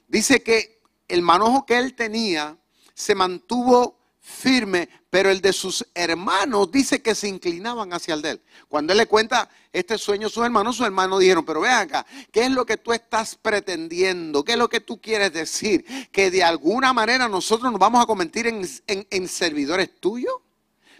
Dice 0.07 0.43
que 0.43 0.81
el 1.07 1.23
manojo 1.23 1.65
que 1.65 1.79
él 1.79 1.95
tenía 1.95 2.57
se 2.93 3.15
mantuvo 3.15 3.98
firme, 4.29 4.87
pero 5.09 5.29
el 5.29 5.41
de 5.41 5.51
sus 5.51 5.85
hermanos 5.93 6.71
dice 6.71 7.01
que 7.01 7.15
se 7.15 7.27
inclinaban 7.27 7.91
hacia 7.93 8.13
el 8.13 8.21
de 8.21 8.31
él. 8.31 8.41
Cuando 8.67 8.93
él 8.93 8.99
le 8.99 9.07
cuenta 9.07 9.49
este 9.73 9.97
sueño 9.97 10.27
a 10.27 10.29
sus 10.29 10.45
hermanos, 10.45 10.77
sus 10.77 10.85
hermanos 10.85 11.19
dijeron, 11.19 11.43
pero 11.43 11.61
vean 11.61 11.87
acá, 11.87 12.05
¿qué 12.31 12.43
es 12.43 12.51
lo 12.51 12.65
que 12.65 12.77
tú 12.77 12.93
estás 12.93 13.35
pretendiendo? 13.35 14.43
¿Qué 14.43 14.53
es 14.53 14.57
lo 14.57 14.69
que 14.69 14.79
tú 14.79 15.01
quieres 15.01 15.33
decir? 15.33 15.83
Que 16.11 16.29
de 16.29 16.43
alguna 16.43 16.93
manera 16.93 17.27
nosotros 17.27 17.71
nos 17.71 17.79
vamos 17.79 18.01
a 18.01 18.05
convertir 18.05 18.47
en, 18.47 18.65
en 18.87 19.27
servidores 19.27 19.99
tuyos. 19.99 20.33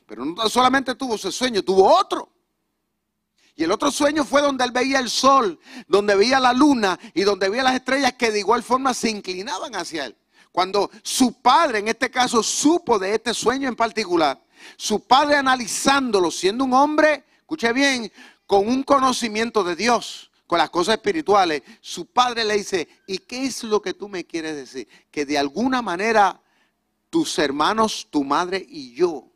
Pero 0.06 0.26
no 0.26 0.50
solamente 0.50 0.96
tuvo 0.96 1.16
ese 1.16 1.32
sueño, 1.32 1.64
tuvo 1.64 1.96
otro. 1.96 2.30
Y 3.56 3.64
el 3.64 3.72
otro 3.72 3.92
sueño 3.92 4.26
fue 4.26 4.42
donde 4.42 4.64
él 4.64 4.72
veía 4.72 5.00
el 5.00 5.10
sol, 5.10 5.60
donde 5.88 6.16
veía 6.16 6.40
la 6.40 6.54
luna 6.54 6.98
y 7.14 7.22
donde 7.22 7.50
veía 7.50 7.64
las 7.64 7.76
estrellas 7.76 8.14
que 8.14 8.32
de 8.32 8.40
igual 8.40 8.64
forma 8.64 8.94
se 8.94 9.10
inclinaban 9.10 9.76
hacia 9.76 10.06
él. 10.06 10.16
Cuando 10.52 10.90
su 11.04 11.42
padre, 11.42 11.80
en 11.80 11.88
este 11.88 12.10
caso, 12.10 12.42
supo 12.42 12.98
de 12.98 13.16
este 13.16 13.34
sueño 13.34 13.68
en 13.68 13.76
particular, 13.76 14.42
su 14.78 15.06
padre 15.06 15.36
analizándolo, 15.36 16.32
siendo 16.32 16.66
un 16.66 16.74
hombre, 16.74 17.24
escuche 17.38 17.72
bien, 17.72 18.12
con 18.46 18.68
un 18.68 18.84
conocimiento 18.84 19.64
de 19.64 19.76
Dios, 19.76 20.32
con 20.48 20.58
las 20.58 20.72
cosas 20.72 20.96
espirituales, 20.96 21.62
su 21.82 22.08
padre 22.08 22.44
le 22.44 22.58
dice, 22.58 22.88
¿y 23.06 23.20
qué 23.20 23.46
es 23.46 23.64
lo 23.64 23.82
que 23.82 23.94
tú 23.94 24.10
me 24.10 24.26
quieres 24.26 24.56
decir? 24.56 24.88
Que 25.12 25.26
de 25.26 25.38
alguna 25.38 25.82
manera 25.82 26.42
tus 27.10 27.38
hermanos, 27.38 28.08
tu 28.10 28.24
madre 28.24 28.66
y 28.68 28.94
yo 28.96 29.30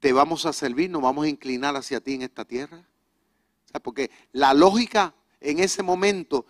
te 0.00 0.12
vamos 0.12 0.46
a 0.46 0.52
servir, 0.52 0.90
nos 0.90 1.02
vamos 1.02 1.24
a 1.24 1.28
inclinar 1.28 1.74
hacia 1.76 2.00
ti 2.00 2.14
en 2.14 2.22
esta 2.22 2.44
tierra. 2.44 2.84
porque 3.82 4.10
la 4.32 4.54
lógica 4.54 5.14
en 5.40 5.58
ese 5.58 5.82
momento 5.82 6.46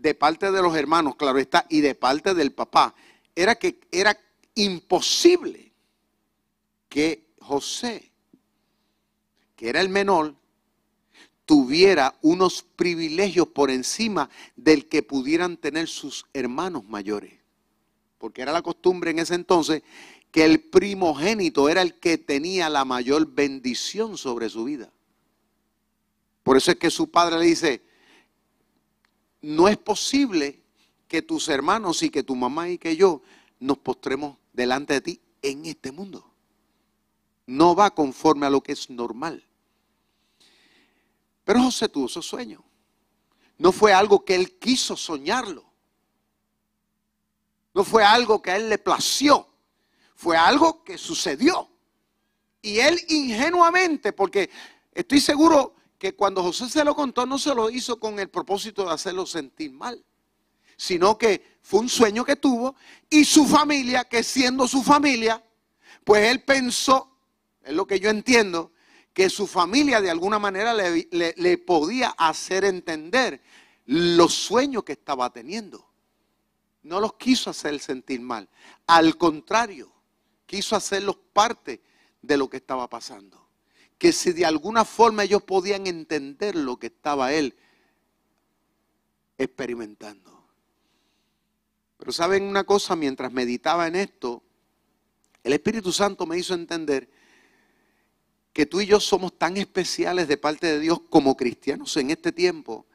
de 0.00 0.14
parte 0.14 0.50
de 0.50 0.62
los 0.62 0.76
hermanos, 0.76 1.16
claro 1.16 1.38
está, 1.38 1.66
y 1.68 1.80
de 1.80 1.94
parte 1.94 2.34
del 2.34 2.52
papá, 2.52 2.94
era 3.34 3.54
que 3.54 3.80
era 3.90 4.18
imposible 4.54 5.72
que 6.88 7.26
José, 7.40 8.10
que 9.54 9.68
era 9.68 9.80
el 9.80 9.88
menor, 9.88 10.34
tuviera 11.44 12.16
unos 12.22 12.62
privilegios 12.62 13.48
por 13.48 13.70
encima 13.70 14.28
del 14.56 14.88
que 14.88 15.02
pudieran 15.02 15.56
tener 15.56 15.88
sus 15.88 16.26
hermanos 16.34 16.84
mayores. 16.84 17.32
Porque 18.18 18.42
era 18.42 18.52
la 18.52 18.62
costumbre 18.62 19.12
en 19.12 19.20
ese 19.20 19.34
entonces 19.34 19.82
que 20.32 20.44
el 20.44 20.60
primogénito 20.60 21.68
era 21.68 21.82
el 21.82 21.94
que 21.94 22.18
tenía 22.18 22.68
la 22.68 22.84
mayor 22.84 23.26
bendición 23.26 24.18
sobre 24.18 24.50
su 24.50 24.64
vida. 24.64 24.92
Por 26.42 26.56
eso 26.56 26.72
es 26.72 26.76
que 26.76 26.90
su 26.90 27.10
padre 27.10 27.38
le 27.38 27.46
dice, 27.46 27.82
no 29.46 29.68
es 29.68 29.76
posible 29.76 30.62
que 31.08 31.22
tus 31.22 31.48
hermanos 31.48 32.02
y 32.02 32.10
que 32.10 32.22
tu 32.22 32.34
mamá 32.34 32.68
y 32.68 32.78
que 32.78 32.96
yo 32.96 33.22
nos 33.60 33.78
postremos 33.78 34.36
delante 34.52 34.94
de 34.94 35.00
ti 35.00 35.20
en 35.42 35.66
este 35.66 35.92
mundo. 35.92 36.28
No 37.46 37.74
va 37.74 37.94
conforme 37.94 38.46
a 38.46 38.50
lo 38.50 38.60
que 38.60 38.72
es 38.72 38.90
normal. 38.90 39.44
Pero 41.44 41.62
José 41.62 41.88
tuvo 41.88 42.08
su 42.08 42.22
sueño. 42.22 42.64
No 43.58 43.70
fue 43.72 43.92
algo 43.92 44.24
que 44.24 44.34
él 44.34 44.58
quiso 44.58 44.96
soñarlo. 44.96 45.64
No 47.72 47.84
fue 47.84 48.02
algo 48.02 48.42
que 48.42 48.50
a 48.50 48.56
él 48.56 48.68
le 48.68 48.78
plació 48.78 49.48
fue 50.16 50.36
algo 50.36 50.82
que 50.82 50.98
sucedió. 50.98 51.70
Y 52.62 52.78
él 52.78 52.98
ingenuamente, 53.08 54.12
porque 54.12 54.50
estoy 54.92 55.20
seguro 55.20 55.75
que 55.98 56.14
cuando 56.14 56.42
José 56.42 56.68
se 56.68 56.84
lo 56.84 56.94
contó, 56.94 57.26
no 57.26 57.38
se 57.38 57.54
lo 57.54 57.70
hizo 57.70 57.98
con 57.98 58.18
el 58.18 58.28
propósito 58.28 58.84
de 58.84 58.92
hacerlo 58.92 59.26
sentir 59.26 59.72
mal, 59.72 60.04
sino 60.76 61.16
que 61.16 61.58
fue 61.62 61.80
un 61.80 61.88
sueño 61.88 62.24
que 62.24 62.36
tuvo 62.36 62.76
y 63.08 63.24
su 63.24 63.46
familia, 63.46 64.04
que 64.04 64.22
siendo 64.22 64.68
su 64.68 64.82
familia, 64.82 65.42
pues 66.04 66.30
él 66.30 66.42
pensó, 66.42 67.16
es 67.62 67.74
lo 67.74 67.86
que 67.86 67.98
yo 67.98 68.10
entiendo, 68.10 68.72
que 69.12 69.30
su 69.30 69.46
familia 69.46 70.00
de 70.00 70.10
alguna 70.10 70.38
manera 70.38 70.74
le, 70.74 71.08
le 71.10 71.58
podía 71.58 72.10
hacer 72.10 72.66
entender 72.66 73.42
los 73.86 74.34
sueños 74.34 74.84
que 74.84 74.92
estaba 74.92 75.30
teniendo. 75.30 75.88
No 76.82 77.00
los 77.00 77.14
quiso 77.14 77.50
hacer 77.50 77.80
sentir 77.80 78.20
mal. 78.20 78.48
Al 78.86 79.16
contrario, 79.16 79.90
quiso 80.44 80.76
hacerlos 80.76 81.16
parte 81.32 81.82
de 82.20 82.36
lo 82.36 82.50
que 82.50 82.58
estaba 82.58 82.88
pasando. 82.88 83.45
Que 83.98 84.12
si 84.12 84.32
de 84.32 84.44
alguna 84.44 84.84
forma 84.84 85.24
ellos 85.24 85.42
podían 85.42 85.86
entender 85.86 86.54
lo 86.54 86.78
que 86.78 86.88
estaba 86.88 87.32
él 87.32 87.56
experimentando. 89.38 90.44
Pero 91.98 92.12
saben 92.12 92.44
una 92.44 92.64
cosa, 92.64 92.94
mientras 92.94 93.32
meditaba 93.32 93.86
en 93.86 93.96
esto, 93.96 94.42
el 95.42 95.52
Espíritu 95.52 95.92
Santo 95.92 96.26
me 96.26 96.38
hizo 96.38 96.54
entender 96.54 97.08
que 98.52 98.66
tú 98.66 98.80
y 98.80 98.86
yo 98.86 99.00
somos 99.00 99.38
tan 99.38 99.56
especiales 99.56 100.28
de 100.28 100.36
parte 100.36 100.66
de 100.66 100.80
Dios 100.80 101.00
como 101.10 101.36
cristianos 101.36 101.96
en 101.96 102.10
este 102.10 102.32
tiempo, 102.32 102.86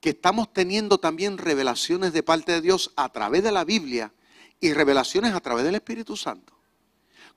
que 0.00 0.10
estamos 0.10 0.52
teniendo 0.52 0.98
también 0.98 1.38
revelaciones 1.38 2.12
de 2.12 2.22
parte 2.22 2.52
de 2.52 2.60
Dios 2.60 2.92
a 2.96 3.10
través 3.10 3.42
de 3.42 3.52
la 3.52 3.64
Biblia 3.64 4.12
y 4.60 4.72
revelaciones 4.72 5.34
a 5.34 5.40
través 5.40 5.64
del 5.64 5.74
Espíritu 5.74 6.16
Santo. 6.16 6.59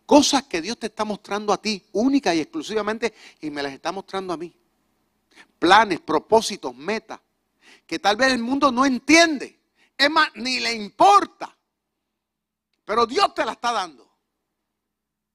Cosas 0.05 0.43
que 0.43 0.61
Dios 0.61 0.77
te 0.77 0.87
está 0.87 1.05
mostrando 1.05 1.53
a 1.53 1.61
ti, 1.61 1.83
única 1.93 2.35
y 2.35 2.39
exclusivamente, 2.41 3.13
y 3.41 3.49
me 3.49 3.63
las 3.63 3.73
está 3.73 3.91
mostrando 3.91 4.33
a 4.33 4.37
mí. 4.37 4.53
Planes, 5.57 6.01
propósitos, 6.01 6.75
metas, 6.75 7.19
que 7.87 7.99
tal 7.99 8.17
vez 8.17 8.33
el 8.33 8.39
mundo 8.39 8.71
no 8.71 8.85
entiende. 8.85 9.59
Es 9.97 10.09
más, 10.09 10.29
ni 10.35 10.59
le 10.59 10.73
importa. 10.73 11.55
Pero 12.83 13.05
Dios 13.05 13.33
te 13.33 13.45
las 13.45 13.55
está 13.55 13.71
dando. 13.71 14.11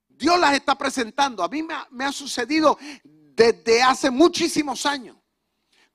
Dios 0.09 0.39
las 0.39 0.53
está 0.53 0.77
presentando. 0.77 1.43
A 1.43 1.49
mí 1.49 1.63
me 1.91 2.05
ha, 2.05 2.13
sucedido 2.13 2.79
desde 3.05 3.83
hace 3.83 4.11
muchísimos 4.11 4.85
años. 4.85 5.17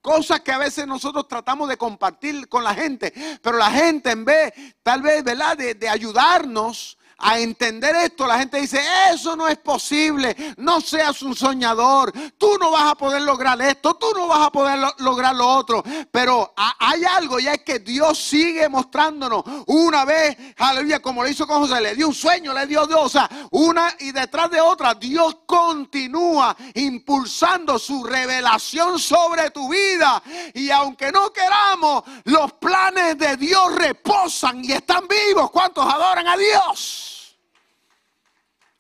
Cosas 0.02 0.42
que 0.42 0.52
a 0.52 0.58
veces 0.58 0.88
nosotros 0.88 1.28
tratamos 1.28 1.70
de 1.70 1.78
compartir 1.78 2.50
con 2.50 2.64
la 2.64 2.74
gente, 2.74 3.14
pero 3.42 3.58
la 3.58 3.72
gente 3.72 4.12
en 4.12 4.26
vez, 4.26 4.52
tal 4.82 5.02
vez, 5.02 5.24
de 5.24 5.88
ayudarnos 5.88 6.98
a 7.24 7.40
entender 7.40 7.96
esto, 7.96 8.28
la 8.28 8.38
gente 8.38 8.60
dice, 8.60 8.82
eso 9.12 9.36
no 9.36 9.48
es 9.48 9.58
posible, 9.58 10.36
no 10.58 10.82
seas 10.82 11.22
un 11.22 11.36
soñador, 11.36 12.12
tú 12.38 12.58
no 12.60 12.72
vas 12.72 12.92
a 12.92 12.96
poder 12.96 13.22
lograr 13.22 13.62
esto, 13.62 13.96
tú 13.96 14.08
no 14.14 14.28
vas 14.28 14.48
a 14.48 14.52
poder 14.52 14.80
lograr 14.98 15.34
lo 15.34 15.48
otro. 15.48 15.84
Pero 16.12 16.54
hay 16.56 17.04
algo 17.06 17.40
y 17.40 17.48
es 17.48 17.60
que 17.64 17.80
Dios 17.80 18.18
sigue 18.20 18.68
mostrándonos 18.68 19.44
una 19.68 20.04
vez, 20.04 20.38
aleluya, 20.58 21.02
como 21.02 21.24
lo 21.24 21.30
hizo 21.30 21.48
con 21.48 21.60
José, 21.62 21.80
le 21.80 21.96
dio 21.96 22.10
un 22.10 22.14
sueño, 22.14 22.54
le 22.54 22.68
dio 22.68 22.86
Dios, 22.86 23.00
o 23.02 23.10
sea, 23.10 23.30
una 23.52 23.96
y 24.00 24.12
detrás 24.12 24.52
de 24.52 24.60
otra, 24.60 24.94
Dios 24.94 25.38
continúa 25.46 26.56
impulsando 26.74 27.80
su 27.80 28.04
revelación 28.04 29.00
sobre 29.00 29.50
tu 29.52 29.70
vida. 29.70 30.22
Y 30.54 30.70
aunque 30.72 31.12
no 31.12 31.32
queramos, 31.32 32.04
los 32.26 32.54
planes 32.54 33.18
de 33.18 33.38
Dios 33.38 33.74
reposan 33.76 34.64
y 34.64 34.72
están 34.74 35.08
vivos. 35.08 35.52
¿Cuántos 35.52 35.86
adoran 35.86 36.28
a 36.28 36.36
Dios? 36.36 37.13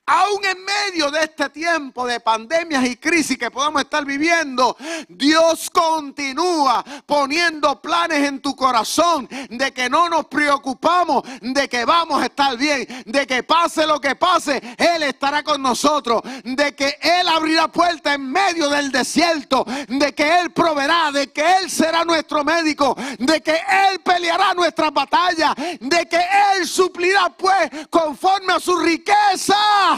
Aún 0.05 0.43
en 0.43 0.65
medio 0.65 1.09
de 1.11 1.21
este 1.21 1.49
tiempo 1.49 2.05
de 2.05 2.19
pandemias 2.19 2.83
y 2.83 2.97
crisis 2.97 3.37
que 3.37 3.49
podamos 3.49 3.83
estar 3.83 4.03
viviendo, 4.03 4.75
Dios 5.07 5.69
continúa 5.69 6.83
poniendo 7.05 7.81
planes 7.81 8.27
en 8.27 8.41
tu 8.41 8.53
corazón 8.53 9.29
de 9.49 9.71
que 9.71 9.89
no 9.89 10.09
nos 10.09 10.25
preocupamos, 10.25 11.23
de 11.39 11.69
que 11.69 11.85
vamos 11.85 12.21
a 12.21 12.25
estar 12.25 12.57
bien, 12.57 12.85
de 13.05 13.25
que 13.25 13.43
pase 13.43 13.87
lo 13.87 14.01
que 14.01 14.17
pase, 14.17 14.61
Él 14.77 15.03
estará 15.03 15.41
con 15.41 15.61
nosotros, 15.61 16.21
de 16.43 16.75
que 16.75 16.97
Él 17.01 17.25
abrirá 17.29 17.69
puertas 17.69 18.15
en 18.15 18.29
medio 18.29 18.67
del 18.67 18.91
desierto, 18.91 19.65
de 19.87 20.13
que 20.13 20.41
Él 20.41 20.51
proveerá, 20.51 21.13
de 21.13 21.31
que 21.31 21.59
Él 21.59 21.71
será 21.71 22.03
nuestro 22.03 22.43
médico, 22.43 22.93
de 23.19 23.39
que 23.39 23.53
Él 23.53 24.01
peleará 24.01 24.53
nuestras 24.53 24.91
batallas, 24.91 25.55
de 25.79 26.05
que 26.09 26.19
Él 26.57 26.67
suplirá 26.67 27.29
pues 27.29 27.69
conforme 27.89 28.51
a 28.51 28.59
su 28.59 28.75
riqueza 28.75 29.92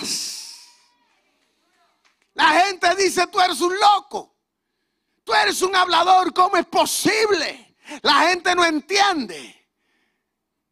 la 2.34 2.50
gente 2.62 2.96
dice, 2.96 3.28
tú 3.28 3.40
eres 3.40 3.60
un 3.62 3.74
loco. 3.80 4.36
Tú 5.24 5.34
eres 5.34 5.62
un 5.62 5.76
hablador, 5.76 6.34
¿cómo 6.34 6.56
es 6.58 6.66
posible? 6.66 7.76
La 8.04 8.30
gente 8.30 8.54
no 8.56 8.64
entiende. 8.64 9.68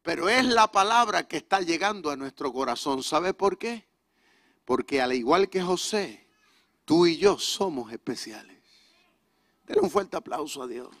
Pero 0.02 0.28
es 0.28 0.44
la 0.44 0.70
palabra 0.70 1.26
que 1.26 1.38
está 1.38 1.60
llegando 1.60 2.10
a 2.10 2.16
nuestro 2.16 2.52
corazón. 2.52 3.02
¿Sabe 3.02 3.34
por 3.34 3.58
qué? 3.58 3.88
Porque 4.64 5.00
al 5.00 5.12
igual 5.12 5.48
que 5.48 5.62
José, 5.62 6.28
tú 6.84 7.06
y 7.06 7.16
yo 7.16 7.38
somos 7.38 7.90
especiales. 7.92 8.62
Denle 9.64 9.82
un 9.82 9.90
fuerte 9.90 10.16
aplauso 10.16 10.62
a 10.62 10.66
Dios. 10.66 10.94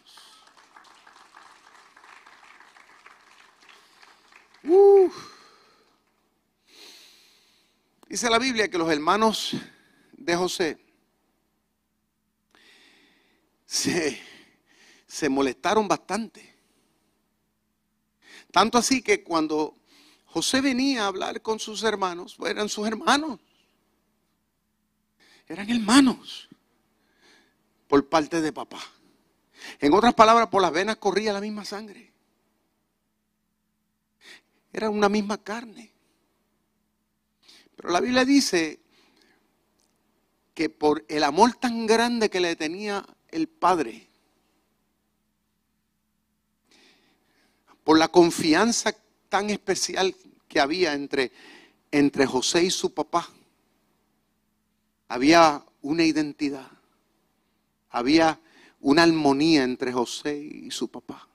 Uf. 4.64 5.33
Dice 8.08 8.28
la 8.28 8.38
Biblia 8.38 8.68
que 8.68 8.78
los 8.78 8.90
hermanos 8.90 9.56
de 10.12 10.36
José 10.36 10.78
se, 13.64 14.20
se 15.06 15.28
molestaron 15.28 15.88
bastante. 15.88 16.54
Tanto 18.52 18.78
así 18.78 19.02
que 19.02 19.24
cuando 19.24 19.76
José 20.26 20.60
venía 20.60 21.04
a 21.04 21.06
hablar 21.06 21.40
con 21.42 21.58
sus 21.58 21.82
hermanos, 21.82 22.34
pues 22.36 22.50
eran 22.50 22.68
sus 22.68 22.86
hermanos. 22.86 23.40
Eran 25.48 25.70
hermanos 25.70 26.48
por 27.88 28.08
parte 28.08 28.40
de 28.40 28.52
papá. 28.52 28.80
En 29.80 29.94
otras 29.94 30.14
palabras, 30.14 30.48
por 30.48 30.60
las 30.60 30.72
venas 30.72 30.96
corría 30.96 31.32
la 31.32 31.40
misma 31.40 31.64
sangre. 31.64 32.12
Era 34.72 34.90
una 34.90 35.08
misma 35.08 35.42
carne. 35.42 35.93
Pero 37.84 37.92
la 37.92 38.00
Biblia 38.00 38.24
dice 38.24 38.80
que 40.54 40.70
por 40.70 41.04
el 41.06 41.22
amor 41.22 41.52
tan 41.56 41.86
grande 41.86 42.30
que 42.30 42.40
le 42.40 42.56
tenía 42.56 43.04
el 43.28 43.46
Padre, 43.46 44.08
por 47.84 47.98
la 47.98 48.08
confianza 48.08 48.96
tan 49.28 49.50
especial 49.50 50.16
que 50.48 50.60
había 50.60 50.94
entre, 50.94 51.30
entre 51.90 52.24
José 52.24 52.64
y 52.64 52.70
su 52.70 52.94
papá, 52.94 53.28
había 55.08 55.62
una 55.82 56.04
identidad, 56.04 56.70
había 57.90 58.40
una 58.80 59.02
armonía 59.02 59.62
entre 59.62 59.92
José 59.92 60.38
y 60.38 60.70
su 60.70 60.88
papá. 60.88 61.28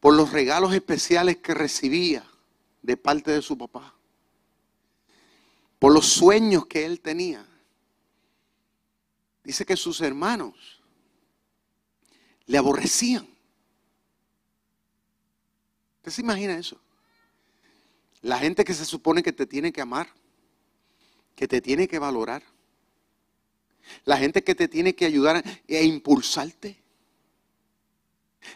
Por 0.00 0.16
los 0.16 0.32
regalos 0.32 0.74
especiales 0.74 1.36
que 1.36 1.54
recibía 1.54 2.28
de 2.86 2.96
parte 2.96 3.32
de 3.32 3.42
su 3.42 3.58
papá, 3.58 3.92
por 5.80 5.92
los 5.92 6.06
sueños 6.06 6.66
que 6.66 6.86
él 6.86 7.00
tenía. 7.00 7.44
Dice 9.42 9.66
que 9.66 9.76
sus 9.76 10.00
hermanos 10.00 10.80
le 12.46 12.58
aborrecían. 12.58 13.28
¿Usted 15.96 16.12
se 16.12 16.22
imagina 16.22 16.56
eso? 16.56 16.80
La 18.22 18.38
gente 18.38 18.64
que 18.64 18.72
se 18.72 18.84
supone 18.84 19.20
que 19.20 19.32
te 19.32 19.46
tiene 19.46 19.72
que 19.72 19.80
amar, 19.80 20.08
que 21.34 21.48
te 21.48 21.60
tiene 21.60 21.88
que 21.88 21.98
valorar, 21.98 22.44
la 24.04 24.16
gente 24.16 24.44
que 24.44 24.54
te 24.54 24.68
tiene 24.68 24.94
que 24.94 25.06
ayudar 25.06 25.42
e 25.66 25.84
impulsarte, 25.84 26.80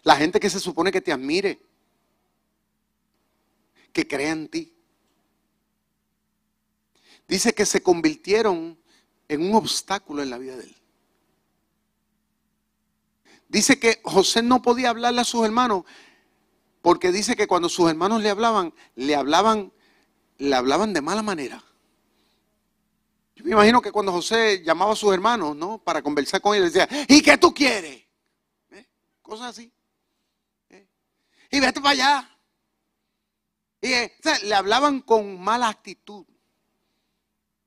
la 0.05 0.15
gente 0.15 0.39
que 0.39 0.51
se 0.51 0.61
supone 0.61 0.93
que 0.93 1.01
te 1.01 1.13
admire, 1.13 1.70
que 3.93 4.07
crea 4.07 4.33
en 4.33 4.49
ti. 4.49 4.75
Dice 7.29 7.55
que 7.55 7.65
se 7.65 7.83
convirtieron 7.83 8.79
en 9.29 9.43
un 9.43 9.55
obstáculo 9.55 10.23
en 10.23 10.31
la 10.31 10.39
vida 10.39 10.57
de 10.57 10.65
él. 10.65 10.77
Dice 13.49 13.79
que 13.79 14.01
José 14.05 14.43
no 14.43 14.63
podía 14.63 14.91
hablarle 14.91 15.21
a 15.21 15.25
sus 15.25 15.45
hermanos 15.45 15.85
porque 16.83 17.13
dice 17.13 17.37
que 17.37 17.47
cuando 17.47 17.69
sus 17.69 17.89
hermanos 17.91 18.23
le 18.23 18.31
hablaban, 18.31 18.73
le 18.95 19.15
hablaban, 19.15 19.73
le 20.39 20.55
hablaban 20.55 20.93
de 20.93 21.03
mala 21.03 21.23
manera. 21.23 21.63
Yo 23.35 23.45
me 23.45 23.53
imagino 23.53 23.83
que 23.83 23.93
cuando 23.93 24.13
José 24.13 24.63
llamaba 24.65 24.93
a 24.93 24.97
sus 24.97 25.13
hermanos, 25.13 25.57
¿no? 25.57 25.79
Para 25.79 26.03
conversar 26.03 26.41
con 26.41 26.55
ellos, 26.55 26.73
decía, 26.73 26.89
¿y 27.09 27.23
qué 27.23 27.39
tú 27.39 27.53
quieres? 27.53 28.05
¿Eh? 28.71 28.87
Cosas 29.23 29.49
así. 29.49 29.73
¿Eh? 30.69 30.87
Y 31.51 31.61
vete 31.61 31.81
para 31.81 31.93
allá. 31.93 32.30
Eh, 33.83 34.19
le 34.45 34.55
hablaban 34.55 35.01
con 35.01 35.41
mala 35.41 35.69
actitud. 35.69 36.27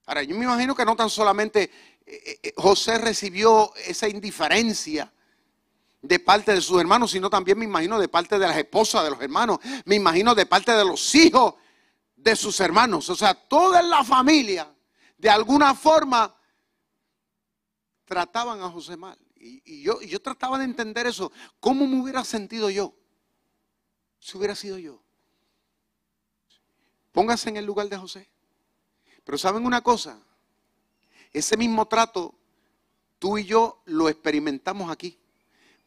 Ahora, 0.05 0.21
yo 0.23 0.35
me 0.35 0.43
imagino 0.43 0.75
que 0.75 0.85
no 0.85 0.95
tan 0.95 1.09
solamente 1.09 1.71
eh, 2.05 2.39
eh, 2.43 2.53
José 2.55 2.97
recibió 2.97 3.73
esa 3.75 4.07
indiferencia 4.07 5.11
de 6.01 6.19
parte 6.19 6.53
de 6.53 6.61
sus 6.61 6.79
hermanos, 6.79 7.11
sino 7.11 7.29
también 7.29 7.57
me 7.57 7.65
imagino 7.65 7.97
de 7.97 8.09
parte 8.09 8.37
de 8.37 8.47
las 8.47 8.57
esposas 8.57 9.03
de 9.05 9.11
los 9.11 9.21
hermanos, 9.21 9.59
me 9.85 9.95
imagino 9.95 10.35
de 10.35 10.45
parte 10.45 10.73
de 10.73 10.83
los 10.83 11.15
hijos 11.15 11.55
de 12.15 12.35
sus 12.35 12.59
hermanos. 12.59 13.09
O 13.09 13.15
sea, 13.15 13.33
toda 13.33 13.81
la 13.81 14.03
familia, 14.03 14.71
de 15.17 15.29
alguna 15.29 15.73
forma, 15.73 16.35
trataban 18.05 18.61
a 18.61 18.69
José 18.69 18.97
mal. 18.97 19.17
Y 19.35 19.81
yo 19.83 20.21
trataba 20.21 20.57
de 20.57 20.65
entender 20.65 21.07
eso. 21.07 21.31
¿Cómo 21.59 21.87
me 21.87 22.01
hubiera 22.01 22.23
sentido 22.23 22.69
yo 22.69 22.93
si 24.19 24.37
hubiera 24.37 24.55
sido 24.55 24.77
yo? 24.77 25.02
Póngase 27.13 27.49
en 27.49 27.57
el 27.57 27.65
lugar 27.65 27.87
de 27.87 27.97
José. 27.97 28.27
Pero 29.23 29.37
¿saben 29.37 29.65
una 29.65 29.81
cosa? 29.81 30.19
Ese 31.31 31.55
mismo 31.55 31.87
trato, 31.87 32.35
tú 33.19 33.37
y 33.37 33.45
yo 33.45 33.81
lo 33.85 34.09
experimentamos 34.09 34.91
aquí 34.91 35.17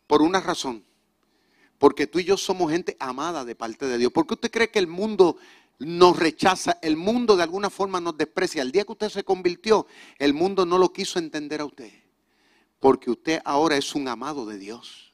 por 0.07 0.23
una 0.23 0.41
razón. 0.41 0.85
Porque 1.79 2.07
tú 2.07 2.21
y 2.21 2.25
yo 2.25 2.37
somos 2.39 2.71
gente 2.73 2.97
amada 2.99 3.45
de 3.45 3.55
parte 3.55 3.87
de 3.87 3.99
Dios. 3.99 4.13
¿Por 4.13 4.27
qué 4.27 4.35
usted 4.35 4.51
cree 4.51 4.71
que 4.71 4.79
el 4.79 4.87
mundo 4.87 5.37
nos 5.79 6.17
rechaza? 6.17 6.79
El 6.81 6.97
mundo 6.97 7.37
de 7.37 7.43
alguna 7.43 7.71
forma 7.71 8.01
nos 8.01 8.17
desprecia. 8.17 8.63
El 8.63 8.73
día 8.73 8.85
que 8.85 8.93
usted 8.93 9.11
se 9.11 9.25
convirtió, 9.25 9.87
el 10.19 10.33
mundo 10.33 10.65
no 10.65 10.79
lo 10.79 10.93
quiso 10.93 11.19
entender 11.19 11.61
a 11.61 11.67
usted. 11.67 11.93
Porque 12.81 13.11
usted 13.11 13.43
ahora 13.45 13.77
es 13.77 13.95
un 13.95 14.09
amado 14.09 14.47
de 14.47 14.59
Dios. 14.59 15.06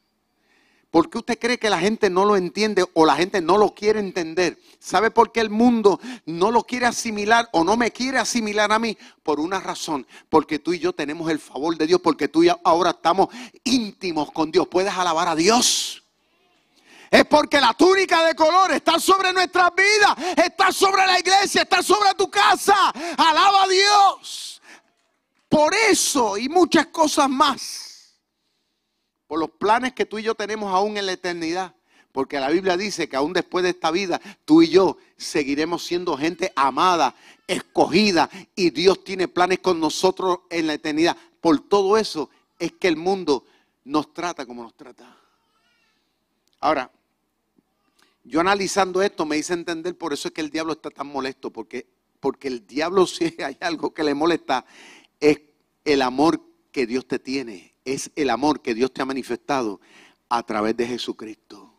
¿Por 0.93 1.09
qué 1.09 1.17
usted 1.17 1.39
cree 1.39 1.59
que 1.59 1.71
la 1.71 1.79
gente 1.79 2.11
no 2.11 2.27
lo 2.27 2.37
entiende 2.37 2.85
o 2.93 3.07
la 3.07 3.17
gente 3.17 3.41
no 3.41 3.57
lo 3.57 3.75
quiere 3.75 3.99
entender? 3.99 4.61
¿Sabe 4.79 5.11
por 5.11 5.33
qué 5.33 5.41
el 5.41 5.49
mundo 5.49 5.99
no 6.27 6.51
lo 6.51 6.65
quiere 6.65 6.85
asimilar 6.85 7.49
o 7.53 7.65
no 7.65 7.79
me 7.79 7.91
quiere 7.91 8.19
asimilar 8.19 8.71
a 8.71 8.79
mí? 8.79 8.99
Por 9.23 9.41
una 9.41 9.59
razón, 9.59 10.07
porque 10.29 10.59
tú 10.59 10.75
y 10.75 10.79
yo 10.79 10.93
tenemos 10.93 11.31
el 11.31 11.39
favor 11.39 11.79
de 11.79 11.87
Dios, 11.87 11.99
porque 12.03 12.29
tú 12.29 12.43
y 12.43 12.49
yo 12.49 12.61
ahora 12.63 12.91
estamos 12.91 13.29
íntimos 13.65 14.31
con 14.33 14.53
Dios. 14.53 14.69
Puedes 14.69 14.93
alabar 14.93 15.29
a 15.29 15.35
Dios. 15.35 16.05
Es 17.11 17.25
porque 17.25 17.59
la 17.59 17.73
túnica 17.73 18.27
de 18.27 18.35
color 18.35 18.73
está 18.73 19.01
sobre 19.01 19.33
nuestras 19.33 19.71
vidas, 19.75 20.45
está 20.45 20.71
sobre 20.73 21.07
la 21.07 21.19
iglesia, 21.19 21.63
está 21.63 21.83
sobre 21.83 22.13
tu 22.19 22.31
casa. 22.31 22.91
Alaba 23.17 23.63
a 23.63 23.69
Dios. 23.69 24.61
Por 25.49 25.75
eso 25.75 26.37
y 26.37 26.51
muchas 26.51 26.89
cosas 26.89 27.31
más 27.31 27.92
por 29.33 29.41
los 29.41 29.51
planes 29.53 29.95
que 29.95 30.05
tú 30.05 30.19
y 30.19 30.25
yo 30.25 30.35
tenemos 30.35 30.71
aún 30.75 30.99
en 30.99 31.07
la 31.07 31.13
eternidad, 31.13 31.75
Porque 32.13 32.39
la 32.39 32.51
Biblia 32.51 32.77
dice 32.77 33.09
que 33.09 33.17
aún 33.17 33.33
después 33.33 33.63
de 33.63 33.71
esta 33.71 33.91
vida, 33.91 34.21
tú 34.45 34.61
y 34.61 34.69
yo 34.69 34.99
seguiremos 35.17 35.87
siendo 35.87 36.19
gente 36.19 36.53
amada, 36.55 37.15
escogida, 37.47 38.29
y 38.55 38.69
Dios 38.69 39.03
tiene 39.05 39.29
planes 39.29 39.61
con 39.61 39.81
nosotros 39.81 40.41
en 40.51 40.67
la 40.67 40.75
eternidad. 40.75 41.17
Por 41.41 41.67
todo 41.67 41.97
eso 41.97 42.29
es 42.59 42.73
que 42.73 42.89
el 42.89 42.99
mundo 42.99 43.47
nos 43.85 44.13
trata 44.13 44.45
como 44.45 44.65
nos 44.65 44.75
trata. 44.75 45.17
Ahora, 46.61 46.91
yo 48.25 48.39
analizando 48.39 49.01
esto 49.01 49.25
me 49.25 49.39
hice 49.39 49.55
entender, 49.55 49.97
por 49.97 50.13
eso 50.13 50.29
es 50.29 50.35
que 50.35 50.43
el 50.43 50.51
diablo 50.51 50.75
está 50.75 50.91
tan 50.91 51.07
molesto, 51.07 51.51
porque, 51.51 51.87
porque 52.21 52.49
el 52.49 52.67
diablo 52.67 53.07
si 53.07 53.35
hay 53.43 53.57
algo 53.61 53.95
que 53.95 54.05
le 54.05 54.13
molesta, 54.13 54.67
es 55.19 55.41
el 55.87 56.03
amor 56.03 56.39
que 56.71 56.87
Dios 56.87 57.09
te 57.09 57.19
tiene, 57.19 57.72
es 57.85 58.11
el 58.17 58.31
amor 58.31 58.61
que 58.61 58.75
Dios 58.75 58.93
te 58.93 59.03
ha 59.03 59.07
manifestado 59.07 59.81
a 60.29 60.43
través 60.43 60.77
de 60.77 60.87
Jesucristo. 60.87 61.73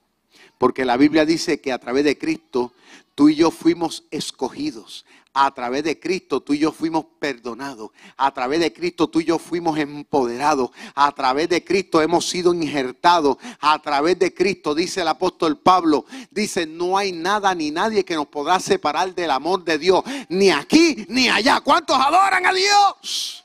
Porque 0.57 0.85
la 0.85 0.97
Biblia 0.97 1.25
dice 1.25 1.59
que 1.59 1.71
a 1.71 1.79
través 1.79 2.03
de 2.03 2.17
Cristo 2.17 2.73
tú 3.15 3.29
y 3.29 3.35
yo 3.35 3.51
fuimos 3.51 4.05
escogidos. 4.11 5.05
A 5.35 5.51
través 5.51 5.83
de 5.83 5.99
Cristo 5.99 6.41
tú 6.41 6.53
y 6.53 6.59
yo 6.59 6.71
fuimos 6.71 7.05
perdonados. 7.19 7.89
A 8.17 8.31
través 8.31 8.59
de 8.59 8.71
Cristo 8.71 9.07
tú 9.07 9.19
y 9.19 9.25
yo 9.25 9.39
fuimos 9.39 9.79
empoderados. 9.79 10.69
A 10.93 11.11
través 11.11 11.49
de 11.49 11.63
Cristo 11.63 12.01
hemos 12.01 12.29
sido 12.29 12.53
injertados. 12.53 13.37
A 13.59 13.79
través 13.81 14.19
de 14.19 14.33
Cristo, 14.33 14.75
dice 14.75 15.01
el 15.01 15.07
apóstol 15.07 15.57
Pablo, 15.57 16.05
dice, 16.29 16.67
no 16.67 16.97
hay 16.97 17.11
nada 17.11 17.53
ni 17.55 17.71
nadie 17.71 18.05
que 18.05 18.15
nos 18.15 18.27
podrá 18.27 18.59
separar 18.59 19.15
del 19.15 19.31
amor 19.31 19.63
de 19.63 19.79
Dios. 19.79 20.03
Ni 20.29 20.51
aquí 20.51 21.05
ni 21.09 21.29
allá. 21.29 21.61
¿Cuántos 21.61 21.97
adoran 21.97 22.45
a 22.45 22.53
Dios? 22.53 23.42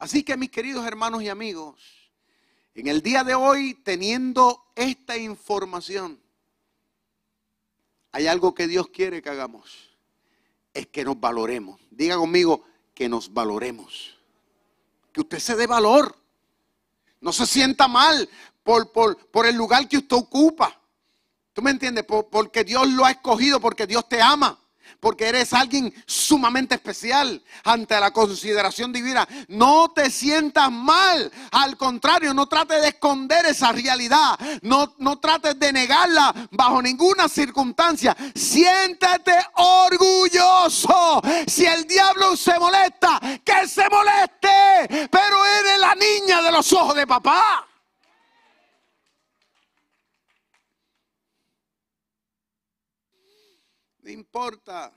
Así 0.00 0.24
que 0.24 0.38
mis 0.38 0.50
queridos 0.50 0.86
hermanos 0.86 1.22
y 1.22 1.28
amigos, 1.28 1.78
en 2.74 2.88
el 2.88 3.02
día 3.02 3.22
de 3.22 3.34
hoy, 3.34 3.74
teniendo 3.74 4.72
esta 4.74 5.18
información, 5.18 6.18
hay 8.10 8.26
algo 8.26 8.54
que 8.54 8.66
Dios 8.66 8.88
quiere 8.88 9.20
que 9.20 9.28
hagamos. 9.28 9.90
Es 10.72 10.86
que 10.86 11.04
nos 11.04 11.20
valoremos. 11.20 11.78
Diga 11.90 12.16
conmigo 12.16 12.64
que 12.94 13.10
nos 13.10 13.32
valoremos. 13.32 14.16
Que 15.12 15.20
usted 15.20 15.38
se 15.38 15.54
dé 15.54 15.66
valor. 15.66 16.16
No 17.20 17.30
se 17.34 17.44
sienta 17.44 17.86
mal 17.86 18.26
por, 18.62 18.90
por, 18.92 19.46
el 19.46 19.54
lugar 19.54 19.86
que 19.86 19.98
usted 19.98 20.16
ocupa. 20.16 20.80
¿Tú 21.52 21.60
me 21.60 21.72
entiendes? 21.72 22.04
porque 22.04 22.64
Dios 22.64 22.88
lo 22.88 23.04
ha 23.04 23.10
escogido, 23.10 23.60
porque 23.60 23.86
Dios 23.86 24.08
te 24.08 24.22
ama 24.22 24.58
porque 24.98 25.28
eres 25.28 25.52
alguien 25.52 25.92
sumamente 26.06 26.74
especial 26.74 27.42
ante 27.64 27.98
la 28.00 28.10
consideración 28.10 28.92
divina. 28.92 29.26
No 29.48 29.90
te 29.90 30.10
sientas 30.10 30.70
mal, 30.70 31.30
al 31.52 31.76
contrario, 31.76 32.34
no 32.34 32.46
trates 32.46 32.82
de 32.82 32.88
esconder 32.88 33.46
esa 33.46 33.72
realidad, 33.72 34.38
no, 34.62 34.94
no 34.98 35.18
trates 35.18 35.58
de 35.58 35.72
negarla 35.72 36.34
bajo 36.50 36.82
ninguna 36.82 37.28
circunstancia. 37.28 38.16
Siéntete 38.34 39.34
orgulloso. 39.54 41.22
Si 41.46 41.64
el 41.66 41.86
diablo 41.86 42.36
se 42.36 42.58
molesta, 42.58 43.20
que 43.44 43.68
se 43.68 43.88
moleste, 43.88 45.08
pero 45.10 45.46
eres 45.46 45.78
la 45.78 45.94
niña 45.94 46.42
de 46.42 46.52
los 46.52 46.72
ojos 46.72 46.94
de 46.94 47.06
papá. 47.06 47.69
Importa. 54.10 54.92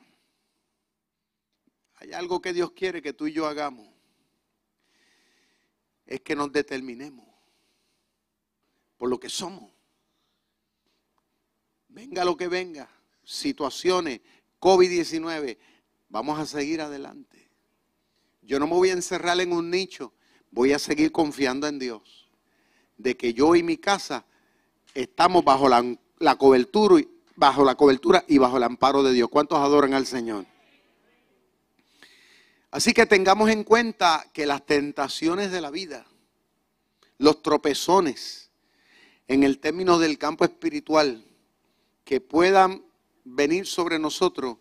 Hay 1.95 2.13
algo 2.13 2.41
que 2.41 2.53
Dios 2.53 2.71
quiere 2.71 3.01
que 3.01 3.13
tú 3.13 3.27
y 3.27 3.33
yo 3.33 3.47
hagamos. 3.47 3.87
Es 6.05 6.21
que 6.21 6.35
nos 6.35 6.51
determinemos 6.51 7.25
por 8.97 9.09
lo 9.09 9.19
que 9.19 9.29
somos. 9.29 9.71
Venga 11.87 12.25
lo 12.25 12.35
que 12.35 12.47
venga, 12.47 12.89
situaciones, 13.23 14.21
COVID-19, 14.59 15.57
vamos 16.09 16.39
a 16.39 16.45
seguir 16.45 16.81
adelante. 16.81 17.49
Yo 18.41 18.59
no 18.59 18.67
me 18.67 18.73
voy 18.73 18.89
a 18.89 18.93
encerrar 18.93 19.39
en 19.39 19.53
un 19.53 19.69
nicho, 19.69 20.13
voy 20.51 20.73
a 20.73 20.79
seguir 20.79 21.11
confiando 21.11 21.67
en 21.67 21.79
Dios. 21.79 22.29
De 22.97 23.15
que 23.15 23.33
yo 23.33 23.55
y 23.55 23.63
mi 23.63 23.77
casa 23.77 24.25
estamos 24.93 25.43
bajo 25.43 25.69
la, 25.69 25.97
la 26.19 26.35
cobertura, 26.37 27.03
bajo 27.35 27.63
la 27.63 27.75
cobertura 27.75 28.23
y 28.27 28.37
bajo 28.37 28.57
el 28.57 28.63
amparo 28.63 29.03
de 29.03 29.13
Dios. 29.13 29.29
¿Cuántos 29.29 29.59
adoran 29.59 29.93
al 29.93 30.05
Señor? 30.05 30.45
Así 32.71 32.93
que 32.93 33.05
tengamos 33.05 33.49
en 33.49 33.63
cuenta 33.63 34.25
que 34.33 34.45
las 34.45 34.65
tentaciones 34.65 35.51
de 35.51 35.61
la 35.61 35.69
vida, 35.69 36.05
los 37.19 37.43
tropezones 37.43 38.49
en 39.27 39.43
el 39.43 39.59
término 39.59 39.99
del 39.99 40.17
campo 40.17 40.43
espiritual 40.43 41.23
que 42.03 42.19
puedan 42.19 42.83
venir 43.23 43.67
sobre 43.67 43.99
nosotros, 43.99 44.57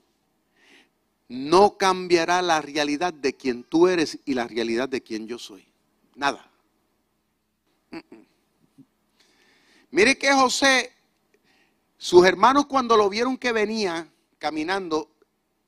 no 1.29 1.79
cambiará 1.79 2.43
la 2.43 2.61
realidad 2.61 3.15
de 3.15 3.35
quien 3.35 3.65
tú 3.65 3.89
eres 3.89 4.19
y 4.27 4.35
la 4.35 4.47
realidad 4.47 4.89
de 4.89 5.03
quien 5.03 5.27
yo 5.27 5.39
soy. 5.39 5.67
Nada. 6.15 6.51
Mire 9.91 10.19
que 10.19 10.33
José 10.33 10.93
sus 12.03 12.27
hermanos 12.27 12.67
cuando 12.67 12.97
lo 12.97 13.09
vieron 13.09 13.39
que 13.39 13.53
venía 13.53 14.13
caminando, 14.39 15.09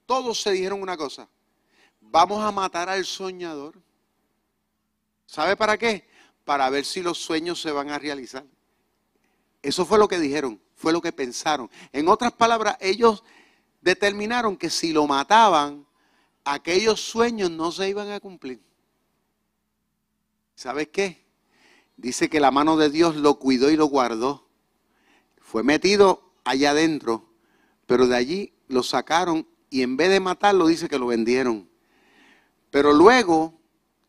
todos 0.04 0.40
se 0.40 0.50
dijeron 0.50 0.82
una 0.82 0.96
cosa, 0.96 1.28
vamos 2.00 2.44
a 2.44 2.50
matar 2.50 2.88
al 2.88 3.04
soñador. 3.04 3.80
¿Sabe 5.26 5.56
para 5.56 5.78
qué? 5.78 6.08
Para 6.44 6.68
ver 6.70 6.84
si 6.84 7.02
los 7.02 7.18
sueños 7.18 7.62
se 7.62 7.70
van 7.70 7.88
a 7.90 8.00
realizar. 8.00 8.44
Eso 9.62 9.86
fue 9.86 9.96
lo 9.96 10.08
que 10.08 10.18
dijeron, 10.18 10.60
fue 10.74 10.92
lo 10.92 11.00
que 11.00 11.12
pensaron. 11.12 11.70
En 11.92 12.08
otras 12.08 12.32
palabras, 12.32 12.78
ellos 12.80 13.22
determinaron 13.80 14.56
que 14.56 14.70
si 14.70 14.92
lo 14.92 15.06
mataban, 15.06 15.86
aquellos 16.44 17.00
sueños 17.00 17.52
no 17.52 17.70
se 17.70 17.88
iban 17.88 18.10
a 18.10 18.18
cumplir. 18.18 18.60
¿Sabes 20.56 20.88
qué? 20.88 21.24
Dice 21.96 22.28
que 22.28 22.40
la 22.40 22.50
mano 22.50 22.76
de 22.76 22.90
Dios 22.90 23.14
lo 23.14 23.38
cuidó 23.38 23.70
y 23.70 23.76
lo 23.76 23.86
guardó. 23.86 24.43
Fue 25.54 25.62
metido 25.62 26.32
allá 26.42 26.70
adentro, 26.70 27.26
pero 27.86 28.08
de 28.08 28.16
allí 28.16 28.52
lo 28.66 28.82
sacaron 28.82 29.46
y 29.70 29.82
en 29.82 29.96
vez 29.96 30.10
de 30.10 30.18
matarlo 30.18 30.66
dice 30.66 30.88
que 30.88 30.98
lo 30.98 31.06
vendieron. 31.06 31.68
Pero 32.72 32.92
luego 32.92 33.54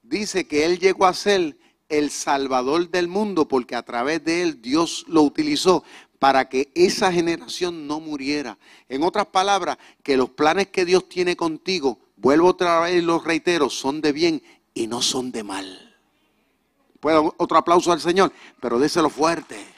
dice 0.02 0.48
que 0.48 0.66
él 0.66 0.80
llegó 0.80 1.06
a 1.06 1.14
ser 1.14 1.56
el 1.88 2.10
salvador 2.10 2.90
del 2.90 3.08
mundo 3.08 3.48
porque 3.48 3.76
a 3.76 3.84
través 3.84 4.24
de 4.24 4.42
él 4.42 4.60
Dios 4.60 5.06
lo 5.08 5.22
utilizó 5.22 5.84
para 6.18 6.50
que 6.50 6.72
esa 6.74 7.12
generación 7.12 7.86
no 7.86 8.00
muriera. 8.00 8.58
En 8.90 9.04
otras 9.04 9.28
palabras, 9.28 9.78
que 10.02 10.18
los 10.18 10.32
planes 10.32 10.70
que 10.70 10.84
Dios 10.84 11.08
tiene 11.08 11.36
contigo, 11.36 12.00
vuelvo 12.18 12.48
otra 12.48 12.80
vez 12.80 12.96
y 12.96 13.02
los 13.02 13.24
reitero, 13.24 13.70
son 13.70 14.02
de 14.02 14.14
bien 14.14 14.42
y 14.74 14.88
no 14.88 15.00
son 15.04 15.32
de 15.32 15.44
mal. 15.44 15.96
Puedo 17.00 17.36
otro 17.38 17.60
aplauso 17.60 17.92
al 17.92 18.02
Señor, 18.02 18.34
pero 18.60 18.80
déselo 18.80 19.12
fuerte. 19.12 19.75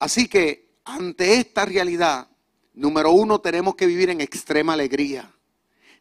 Así 0.00 0.28
que 0.28 0.80
ante 0.84 1.34
esta 1.34 1.66
realidad, 1.66 2.28
número 2.72 3.12
uno, 3.12 3.40
tenemos 3.40 3.76
que 3.76 3.86
vivir 3.86 4.10
en 4.10 4.22
extrema 4.22 4.72
alegría. 4.72 5.30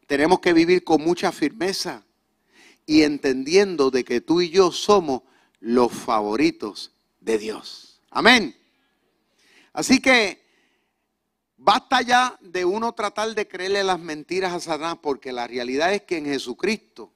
Tenemos 0.08 0.40
que 0.40 0.54
vivir 0.54 0.84
con 0.84 1.04
mucha 1.04 1.32
firmeza 1.32 2.04
y 2.86 3.04
entendiendo 3.04 3.92
de 3.92 4.04
que 4.04 4.22
tú 4.22 4.42
y 4.42 4.50
yo 4.50 4.72
somos 4.72 5.22
los 5.60 5.92
favoritos 5.92 6.94
de 7.20 7.38
Dios. 7.38 8.02
Amén. 8.10 8.56
Así 9.74 10.02
que 10.02 10.44
basta 11.58 12.02
ya 12.02 12.38
de 12.42 12.64
uno 12.64 12.94
tratar 12.94 13.36
de 13.36 13.48
creerle 13.48 13.84
las 13.84 14.00
mentiras 14.00 14.54
a 14.54 14.60
Satanás 14.62 14.98
porque 15.02 15.34
la 15.34 15.46
realidad 15.46 15.94
es 15.94 16.04
que 16.04 16.18
en 16.18 16.26
Jesucristo, 16.26 17.14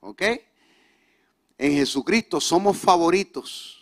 ¿ok? 0.00 0.22
En 1.58 1.72
Jesucristo 1.72 2.40
somos 2.40 2.78
favoritos. 2.78 3.81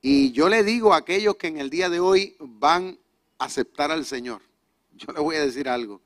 Y 0.00 0.32
yo 0.32 0.48
le 0.48 0.62
digo 0.62 0.94
a 0.94 0.98
aquellos 0.98 1.36
que 1.36 1.48
en 1.48 1.58
el 1.58 1.70
día 1.70 1.88
de 1.88 2.00
hoy 2.00 2.36
van 2.38 2.98
a 3.38 3.46
aceptar 3.46 3.90
al 3.90 4.04
Señor, 4.04 4.42
yo 4.92 5.12
le 5.12 5.20
voy 5.20 5.36
a 5.36 5.44
decir 5.44 5.68
algo. 5.68 6.00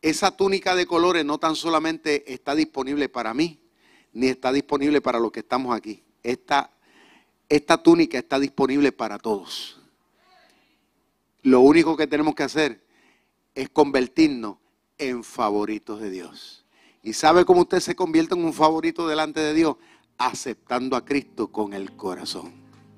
Esa 0.00 0.36
túnica 0.36 0.74
de 0.74 0.86
colores 0.86 1.24
no 1.24 1.38
tan 1.38 1.54
solamente 1.54 2.32
está 2.32 2.54
disponible 2.54 3.08
para 3.08 3.34
mí, 3.34 3.60
ni 4.12 4.26
está 4.26 4.52
disponible 4.52 5.00
para 5.00 5.20
los 5.20 5.30
que 5.30 5.40
estamos 5.40 5.74
aquí. 5.74 6.02
Esta, 6.22 6.70
esta 7.48 7.82
túnica 7.82 8.18
está 8.18 8.38
disponible 8.38 8.92
para 8.92 9.18
todos. 9.18 9.80
Lo 11.42 11.60
único 11.60 11.96
que 11.96 12.06
tenemos 12.06 12.34
que 12.34 12.42
hacer 12.44 12.84
es 13.54 13.68
convertirnos 13.68 14.56
en 14.98 15.24
favoritos 15.24 16.00
de 16.00 16.10
Dios. 16.10 16.64
¿Y 17.02 17.14
sabe 17.14 17.44
cómo 17.44 17.62
usted 17.62 17.80
se 17.80 17.96
convierte 17.96 18.34
en 18.34 18.44
un 18.44 18.52
favorito 18.52 19.08
delante 19.08 19.40
de 19.40 19.54
Dios? 19.54 19.76
Aceptando 20.18 20.96
a 20.96 21.04
Cristo 21.04 21.48
con 21.48 21.72
el 21.72 21.96
corazón. 21.96 22.61